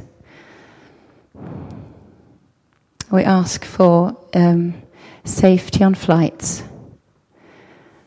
We 3.11 3.23
ask 3.23 3.65
for 3.65 4.15
um, 4.35 4.81
safety 5.23 5.83
on 5.83 5.95
flights, 5.95 6.63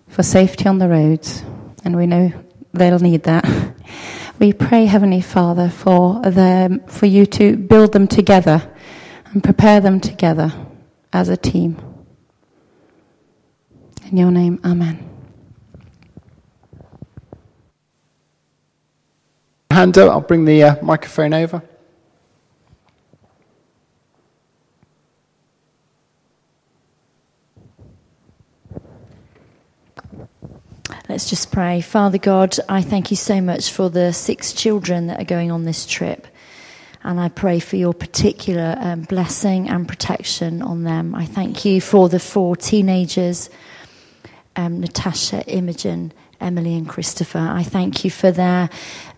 for 0.08 0.22
safety 0.22 0.66
on 0.66 0.78
the 0.78 0.88
roads, 0.88 1.42
and 1.84 1.96
we 1.96 2.06
know 2.06 2.32
they'll 2.72 2.98
need 2.98 3.24
that. 3.24 3.44
We 4.38 4.52
pray, 4.52 4.86
Heavenly 4.86 5.20
Father, 5.20 5.68
for 5.68 6.20
them, 6.22 6.80
for 6.88 7.06
you 7.06 7.26
to 7.26 7.56
build 7.56 7.92
them 7.92 8.08
together 8.08 8.68
and 9.26 9.44
prepare 9.44 9.80
them 9.80 10.00
together 10.00 10.52
as 11.12 11.28
a 11.28 11.36
team. 11.36 11.76
In 14.10 14.16
your 14.16 14.32
name, 14.32 14.58
Amen. 14.64 15.08
Hand 19.70 19.96
up, 19.96 20.10
I'll 20.10 20.20
bring 20.20 20.44
the 20.44 20.64
uh, 20.64 20.76
microphone 20.82 21.34
over. 21.34 21.62
Let's 31.12 31.28
just 31.28 31.52
pray. 31.52 31.82
Father 31.82 32.16
God, 32.16 32.56
I 32.70 32.80
thank 32.80 33.10
you 33.10 33.18
so 33.18 33.42
much 33.42 33.70
for 33.70 33.90
the 33.90 34.14
six 34.14 34.54
children 34.54 35.08
that 35.08 35.20
are 35.20 35.24
going 35.24 35.50
on 35.50 35.66
this 35.66 35.84
trip. 35.84 36.26
And 37.04 37.20
I 37.20 37.28
pray 37.28 37.58
for 37.58 37.76
your 37.76 37.92
particular 37.92 38.76
um, 38.80 39.02
blessing 39.02 39.68
and 39.68 39.86
protection 39.86 40.62
on 40.62 40.84
them. 40.84 41.14
I 41.14 41.26
thank 41.26 41.66
you 41.66 41.82
for 41.82 42.08
the 42.08 42.18
four 42.18 42.56
teenagers 42.56 43.50
um, 44.56 44.80
Natasha, 44.80 45.44
Imogen, 45.46 46.14
Emily, 46.40 46.74
and 46.76 46.88
Christopher. 46.88 47.46
I 47.46 47.62
thank 47.62 48.04
you 48.06 48.10
for 48.10 48.30
their 48.30 48.70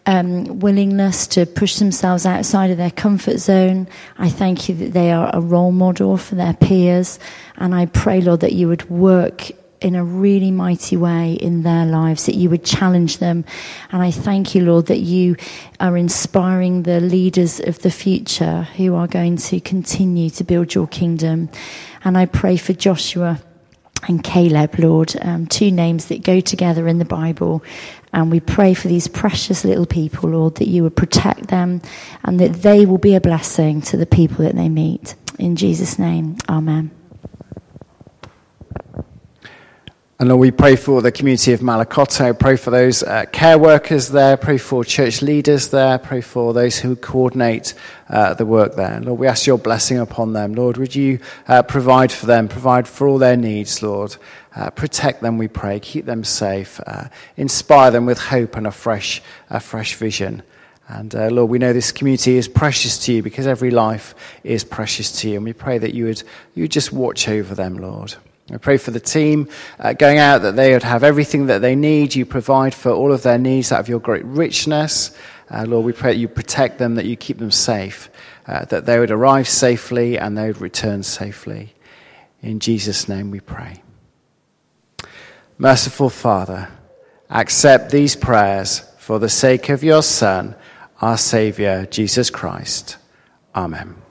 um, 0.04 0.58
willingness 0.58 1.28
to 1.28 1.46
push 1.46 1.76
themselves 1.76 2.26
outside 2.26 2.72
of 2.72 2.76
their 2.76 2.90
comfort 2.90 3.38
zone. 3.38 3.86
I 4.18 4.30
thank 4.30 4.68
you 4.68 4.74
that 4.78 4.94
they 4.94 5.12
are 5.12 5.30
a 5.32 5.40
role 5.40 5.70
model 5.70 6.16
for 6.16 6.34
their 6.34 6.54
peers. 6.54 7.20
And 7.56 7.72
I 7.72 7.86
pray, 7.86 8.20
Lord, 8.20 8.40
that 8.40 8.52
you 8.52 8.66
would 8.66 8.90
work 8.90 9.52
in 9.84 9.94
a 9.94 10.02
really 10.02 10.50
mighty 10.50 10.96
way 10.96 11.34
in 11.34 11.62
their 11.62 11.84
lives, 11.84 12.24
that 12.24 12.34
you 12.34 12.48
would 12.48 12.64
challenge 12.64 13.18
them. 13.18 13.44
And 13.92 14.02
I 14.02 14.10
thank 14.10 14.54
you, 14.54 14.64
Lord, 14.64 14.86
that 14.86 15.00
you 15.00 15.36
are 15.78 15.94
inspiring 15.96 16.84
the 16.84 17.00
leaders 17.00 17.60
of 17.60 17.80
the 17.80 17.90
future 17.90 18.62
who 18.76 18.94
are 18.94 19.06
going 19.06 19.36
to 19.36 19.60
continue 19.60 20.30
to 20.30 20.42
build 20.42 20.74
your 20.74 20.86
kingdom. 20.86 21.50
And 22.02 22.16
I 22.16 22.24
pray 22.24 22.56
for 22.56 22.72
Joshua 22.72 23.38
and 24.08 24.24
Caleb, 24.24 24.78
Lord, 24.78 25.14
um, 25.20 25.46
two 25.46 25.70
names 25.70 26.06
that 26.06 26.22
go 26.22 26.40
together 26.40 26.88
in 26.88 26.98
the 26.98 27.04
Bible. 27.04 27.62
And 28.14 28.30
we 28.30 28.40
pray 28.40 28.72
for 28.72 28.88
these 28.88 29.06
precious 29.06 29.66
little 29.66 29.86
people, 29.86 30.30
Lord, 30.30 30.54
that 30.56 30.68
you 30.68 30.82
would 30.82 30.96
protect 30.96 31.48
them 31.48 31.82
and 32.22 32.40
that 32.40 32.54
they 32.62 32.86
will 32.86 32.98
be 32.98 33.14
a 33.14 33.20
blessing 33.20 33.82
to 33.82 33.98
the 33.98 34.06
people 34.06 34.46
that 34.46 34.56
they 34.56 34.70
meet. 34.70 35.14
In 35.38 35.56
Jesus' 35.56 35.98
name, 35.98 36.38
amen. 36.48 36.90
And 40.20 40.28
Lord, 40.28 40.40
we 40.42 40.52
pray 40.52 40.76
for 40.76 41.02
the 41.02 41.10
community 41.10 41.52
of 41.54 41.60
Malakoto, 41.60 42.38
pray 42.38 42.54
for 42.54 42.70
those 42.70 43.02
uh, 43.02 43.24
care 43.32 43.58
workers 43.58 44.10
there, 44.10 44.36
pray 44.36 44.58
for 44.58 44.84
church 44.84 45.22
leaders 45.22 45.70
there, 45.70 45.98
pray 45.98 46.20
for 46.20 46.52
those 46.52 46.78
who 46.78 46.94
coordinate 46.94 47.74
uh, 48.08 48.32
the 48.34 48.46
work 48.46 48.76
there. 48.76 49.00
Lord, 49.00 49.18
we 49.18 49.26
ask 49.26 49.44
your 49.44 49.58
blessing 49.58 49.98
upon 49.98 50.32
them. 50.32 50.54
Lord, 50.54 50.76
would 50.76 50.94
you 50.94 51.18
uh, 51.48 51.64
provide 51.64 52.12
for 52.12 52.26
them, 52.26 52.46
provide 52.46 52.86
for 52.86 53.08
all 53.08 53.18
their 53.18 53.36
needs, 53.36 53.82
Lord. 53.82 54.16
Uh, 54.54 54.70
protect 54.70 55.20
them, 55.20 55.36
we 55.36 55.48
pray, 55.48 55.80
keep 55.80 56.04
them 56.04 56.22
safe, 56.22 56.80
uh, 56.86 57.08
inspire 57.36 57.90
them 57.90 58.06
with 58.06 58.20
hope 58.20 58.54
and 58.54 58.68
a 58.68 58.70
fresh, 58.70 59.20
a 59.50 59.58
fresh 59.58 59.96
vision. 59.96 60.44
And 60.86 61.12
uh, 61.12 61.26
Lord, 61.26 61.50
we 61.50 61.58
know 61.58 61.72
this 61.72 61.90
community 61.90 62.36
is 62.36 62.46
precious 62.46 63.04
to 63.06 63.12
you 63.12 63.22
because 63.24 63.48
every 63.48 63.72
life 63.72 64.14
is 64.44 64.62
precious 64.62 65.10
to 65.22 65.28
you. 65.28 65.36
And 65.36 65.44
we 65.44 65.54
pray 65.54 65.78
that 65.78 65.92
you 65.92 66.04
would, 66.04 66.22
you 66.54 66.62
would 66.62 66.70
just 66.70 66.92
watch 66.92 67.28
over 67.28 67.56
them, 67.56 67.78
Lord. 67.78 68.14
I 68.52 68.58
pray 68.58 68.76
for 68.76 68.90
the 68.90 69.00
team 69.00 69.48
uh, 69.78 69.94
going 69.94 70.18
out 70.18 70.42
that 70.42 70.54
they 70.54 70.72
would 70.72 70.82
have 70.82 71.02
everything 71.02 71.46
that 71.46 71.62
they 71.62 71.74
need. 71.74 72.14
You 72.14 72.26
provide 72.26 72.74
for 72.74 72.90
all 72.92 73.12
of 73.12 73.22
their 73.22 73.38
needs 73.38 73.72
out 73.72 73.80
of 73.80 73.88
your 73.88 74.00
great 74.00 74.24
richness. 74.24 75.16
Uh, 75.50 75.64
Lord, 75.66 75.86
we 75.86 75.92
pray 75.92 76.12
that 76.12 76.18
you 76.18 76.28
protect 76.28 76.78
them, 76.78 76.96
that 76.96 77.06
you 77.06 77.16
keep 77.16 77.38
them 77.38 77.50
safe, 77.50 78.10
uh, 78.46 78.66
that 78.66 78.84
they 78.84 78.98
would 78.98 79.10
arrive 79.10 79.48
safely 79.48 80.18
and 80.18 80.36
they 80.36 80.46
would 80.46 80.60
return 80.60 81.02
safely. 81.02 81.74
In 82.42 82.60
Jesus' 82.60 83.08
name 83.08 83.30
we 83.30 83.40
pray. 83.40 83.82
Merciful 85.56 86.10
Father, 86.10 86.68
accept 87.30 87.90
these 87.90 88.14
prayers 88.16 88.80
for 88.98 89.18
the 89.18 89.28
sake 89.28 89.70
of 89.70 89.82
your 89.82 90.02
Son, 90.02 90.54
our 91.00 91.16
Saviour, 91.16 91.86
Jesus 91.86 92.28
Christ. 92.28 92.98
Amen. 93.54 94.03